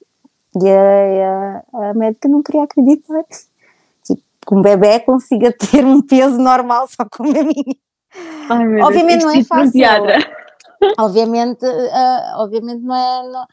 E 0.55 0.69
a, 0.69 1.63
a, 1.73 1.89
a 1.89 1.93
médica 1.93 2.27
não 2.27 2.41
queria 2.41 2.63
acreditar 2.63 3.23
tipo, 4.03 4.21
que 4.47 4.55
um 4.55 4.61
bebê 4.61 4.99
consiga 4.99 5.51
ter 5.53 5.85
um 5.85 6.01
peso 6.01 6.37
normal 6.37 6.87
só 6.87 7.05
como 7.09 7.29
a 7.29 7.43
minha. 7.43 7.75
Ai, 8.49 8.81
Obviamente 8.81 9.23
não 9.23 9.31
é 9.31 9.43
fácil. 9.43 9.81
Obviamente, 10.97 11.65
uh, 11.65 12.37
obviamente 12.37 12.81
não 12.81 12.95
é. 12.95 13.23
Não, 13.23 13.45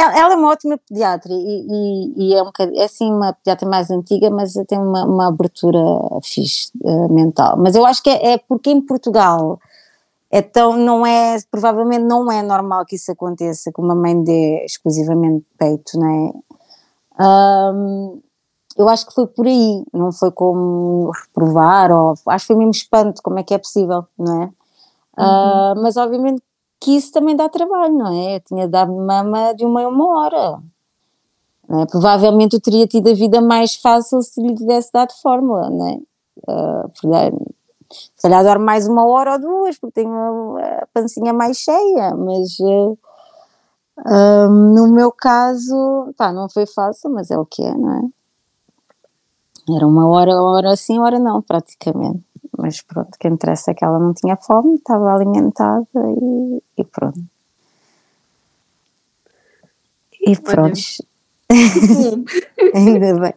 ela 0.00 0.32
é 0.32 0.36
uma 0.36 0.50
ótima 0.50 0.76
pediatra 0.76 1.32
e, 1.32 1.66
e, 1.70 2.30
e 2.30 2.34
é, 2.34 2.42
um 2.42 2.50
é 2.74 2.84
assim 2.84 3.10
uma 3.12 3.32
pediatra 3.32 3.68
mais 3.68 3.90
antiga, 3.90 4.28
mas 4.28 4.54
tem 4.66 4.78
uma, 4.78 5.04
uma 5.04 5.28
abertura 5.28 5.78
fixe 6.22 6.70
uh, 6.82 7.12
mental. 7.12 7.56
Mas 7.56 7.76
eu 7.76 7.86
acho 7.86 8.02
que 8.02 8.10
é, 8.10 8.32
é 8.32 8.38
porque 8.38 8.70
em 8.70 8.80
Portugal 8.80 9.60
então 10.30 10.76
não 10.76 11.06
é, 11.06 11.36
provavelmente 11.50 12.04
não 12.04 12.30
é 12.30 12.42
normal 12.42 12.84
que 12.84 12.96
isso 12.96 13.10
aconteça, 13.10 13.72
que 13.72 13.80
uma 13.80 13.94
mãe 13.94 14.22
dê 14.22 14.64
exclusivamente 14.64 15.46
peito, 15.58 15.98
não 15.98 16.08
é? 16.08 16.32
Um, 17.20 18.20
eu 18.76 18.88
acho 18.88 19.06
que 19.06 19.14
foi 19.14 19.26
por 19.26 19.46
aí, 19.46 19.84
não 19.92 20.12
foi 20.12 20.30
como 20.30 21.10
reprovar, 21.10 21.90
ou 21.90 22.14
acho 22.28 22.44
que 22.44 22.52
foi 22.52 22.56
mesmo 22.56 22.70
espanto, 22.70 23.22
como 23.22 23.38
é 23.38 23.42
que 23.42 23.54
é 23.54 23.58
possível, 23.58 24.04
não 24.16 24.42
é? 24.42 24.50
Uhum. 25.18 25.72
Uh, 25.78 25.82
mas 25.82 25.96
obviamente 25.96 26.42
que 26.80 26.96
isso 26.96 27.10
também 27.12 27.34
dá 27.34 27.48
trabalho, 27.48 27.94
não 27.94 28.06
é? 28.06 28.36
Eu 28.36 28.40
tinha 28.40 28.68
dado 28.68 28.92
mama 28.92 29.52
de 29.52 29.64
uma 29.64 29.82
a 29.82 29.88
uma 29.88 30.06
hora. 30.06 30.62
É? 31.70 31.86
Provavelmente 31.86 32.54
eu 32.54 32.60
teria 32.60 32.86
tido 32.86 33.08
a 33.10 33.14
vida 33.14 33.40
mais 33.40 33.74
fácil 33.74 34.22
se 34.22 34.40
lhe 34.40 34.54
tivesse 34.54 34.90
dado 34.92 35.12
fórmula, 35.20 35.68
não 35.70 35.86
é? 35.88 35.98
Uh, 36.48 36.90
se 37.90 38.22
calhar 38.22 38.44
dorme 38.44 38.64
mais 38.64 38.86
uma 38.86 39.06
hora 39.06 39.32
ou 39.32 39.40
duas, 39.40 39.78
porque 39.78 40.02
tenho 40.02 40.56
a 40.58 40.86
pancinha 40.92 41.32
mais 41.32 41.56
cheia, 41.58 42.14
mas 42.14 42.58
uh, 42.60 42.98
no 44.48 44.92
meu 44.92 45.10
caso, 45.10 46.12
pá, 46.16 46.32
não 46.32 46.48
foi 46.48 46.66
fácil, 46.66 47.10
mas 47.10 47.30
é 47.30 47.38
o 47.38 47.46
que 47.46 47.62
é, 47.62 47.74
não 47.74 47.92
é? 47.94 48.02
Era 49.76 49.86
uma 49.86 50.08
hora, 50.08 50.32
hora 50.42 50.76
sim, 50.76 50.98
hora 50.98 51.18
não, 51.18 51.42
praticamente. 51.42 52.22
Mas 52.56 52.80
pronto, 52.82 53.14
o 53.14 53.18
que 53.18 53.28
interessa 53.28 53.70
é 53.70 53.74
que 53.74 53.84
ela 53.84 53.98
não 53.98 54.14
tinha 54.14 54.36
fome, 54.36 54.76
estava 54.76 55.14
alimentada 55.14 55.86
e, 55.94 56.62
e 56.78 56.84
pronto. 56.84 57.20
E 60.20 60.36
pronto. 60.36 60.80
Ainda 62.74 63.20
bem. 63.20 63.34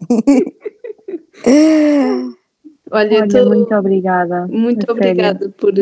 Olha, 2.91 3.21
Olha 3.21 3.27
tô... 3.27 3.45
muito 3.47 3.73
obrigada. 3.73 4.47
Muito 4.47 4.91
obrigada 4.91 5.49
por, 5.49 5.73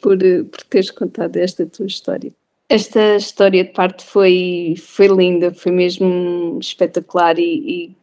por, 0.00 0.18
por 0.18 0.62
teres 0.68 0.90
contado 0.90 1.36
esta 1.36 1.64
tua 1.64 1.86
história. 1.86 2.32
Esta 2.68 3.16
história 3.16 3.64
de 3.64 3.70
parte 3.70 4.04
foi, 4.04 4.74
foi 4.76 5.06
linda, 5.06 5.54
foi 5.54 5.72
mesmo 5.72 6.58
espetacular 6.60 7.38
e, 7.38 7.96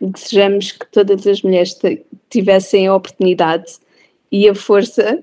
e 0.00 0.04
desejamos 0.04 0.72
que 0.72 0.86
todas 0.90 1.24
as 1.26 1.40
mulheres 1.42 1.78
tivessem 2.28 2.88
a 2.88 2.94
oportunidade 2.94 3.76
e 4.32 4.48
a 4.48 4.54
força 4.56 5.22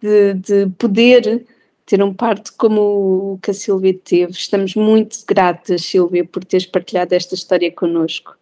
de, 0.00 0.34
de 0.34 0.66
poder 0.76 1.46
ter 1.86 2.02
um 2.02 2.12
parto 2.12 2.52
como 2.58 3.34
o 3.34 3.38
que 3.40 3.52
a 3.52 3.54
Silvia 3.54 3.94
teve. 3.94 4.32
Estamos 4.32 4.74
muito 4.74 5.18
gratas, 5.26 5.84
Silvia, 5.84 6.24
por 6.24 6.44
teres 6.44 6.66
partilhado 6.66 7.14
esta 7.14 7.36
história 7.36 7.70
connosco. 7.70 8.36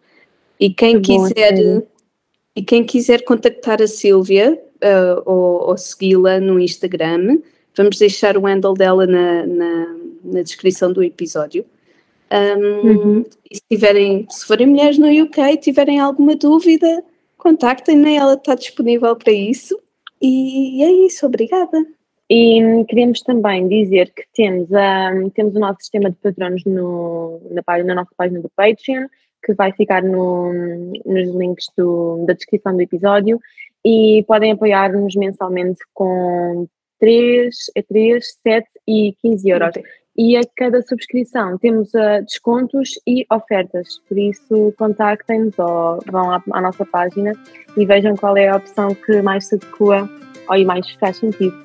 E 0.59 0.73
quem 0.73 0.99
que 0.99 1.15
quiser 1.15 1.53
bom, 1.55 1.87
e 2.59 2.61
quem 2.61 2.83
quiser 2.83 3.23
contactar 3.23 3.81
a 3.81 3.87
Silvia 3.87 4.61
uh, 4.83 5.21
ou, 5.25 5.69
ou 5.69 5.77
segui-la 5.77 6.41
no 6.41 6.59
Instagram, 6.59 7.39
vamos 7.73 7.97
deixar 7.97 8.35
o 8.35 8.41
handle 8.41 8.73
dela 8.73 9.07
na, 9.07 9.45
na, 9.47 9.95
na 10.25 10.41
descrição 10.41 10.91
do 10.91 11.01
episódio. 11.01 11.63
Um, 12.29 12.89
uhum. 12.89 13.25
E 13.49 13.55
se 13.55 13.61
tiverem, 13.71 14.27
se 14.29 14.45
forem 14.45 14.67
mulheres 14.67 14.97
no 14.97 15.07
UK 15.07 15.53
e 15.53 15.57
tiverem 15.57 16.01
alguma 16.01 16.35
dúvida, 16.35 17.01
contactem-na, 17.37 18.11
ela 18.11 18.33
está 18.33 18.55
disponível 18.55 19.15
para 19.15 19.31
isso. 19.31 19.79
E 20.21 20.83
é 20.83 20.91
isso, 21.05 21.25
obrigada. 21.25 21.77
E 22.29 22.83
queríamos 22.89 23.21
também 23.21 23.69
dizer 23.69 24.11
que 24.13 24.23
temos, 24.35 24.67
um, 24.69 25.29
temos 25.29 25.55
o 25.55 25.59
nosso 25.59 25.79
sistema 25.79 26.09
de 26.09 26.17
patronos 26.17 26.65
no, 26.65 27.39
na, 27.51 27.63
página, 27.63 27.95
na 27.95 28.01
nossa 28.01 28.11
página 28.17 28.41
do 28.41 28.49
Patreon, 28.49 29.07
que 29.43 29.53
vai 29.53 29.71
ficar 29.71 30.03
no, 30.03 30.51
nos 31.05 31.35
links 31.35 31.65
do, 31.77 32.25
da 32.25 32.33
descrição 32.33 32.75
do 32.75 32.81
episódio, 32.81 33.39
e 33.85 34.23
podem 34.27 34.51
apoiar-nos 34.51 35.15
mensalmente 35.15 35.79
com 35.93 36.67
3, 36.99 37.55
é 37.75 37.81
3, 37.81 38.25
7 38.43 38.67
e 38.87 39.15
15 39.21 39.49
euros. 39.49 39.69
Okay. 39.69 39.83
E 40.17 40.35
a 40.35 40.41
cada 40.57 40.81
subscrição 40.81 41.57
temos 41.57 41.93
uh, 41.93 42.21
descontos 42.25 42.99
e 43.07 43.25
ofertas, 43.31 43.99
por 44.07 44.17
isso 44.17 44.73
contactem-nos 44.77 45.57
ou 45.57 45.99
vão 46.11 46.31
à, 46.31 46.43
à 46.51 46.61
nossa 46.61 46.85
página 46.85 47.31
e 47.77 47.85
vejam 47.85 48.15
qual 48.17 48.35
é 48.35 48.49
a 48.49 48.57
opção 48.57 48.93
que 48.93 49.21
mais 49.21 49.47
se 49.47 49.55
adequa 49.55 50.09
ou 50.49 50.65
mais 50.65 50.89
faz 50.95 51.17
sentido, 51.17 51.55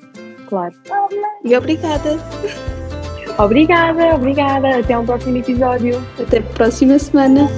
claro. 0.47 0.73
E 1.43 1.53
obrigada! 1.53 2.11
Obrigada, 3.37 4.15
obrigada. 4.15 4.79
Até 4.79 4.97
um 4.97 5.05
próximo 5.05 5.37
episódio. 5.37 6.01
Até 6.19 6.39
a 6.39 6.41
próxima 6.41 6.97
semana. 6.97 7.49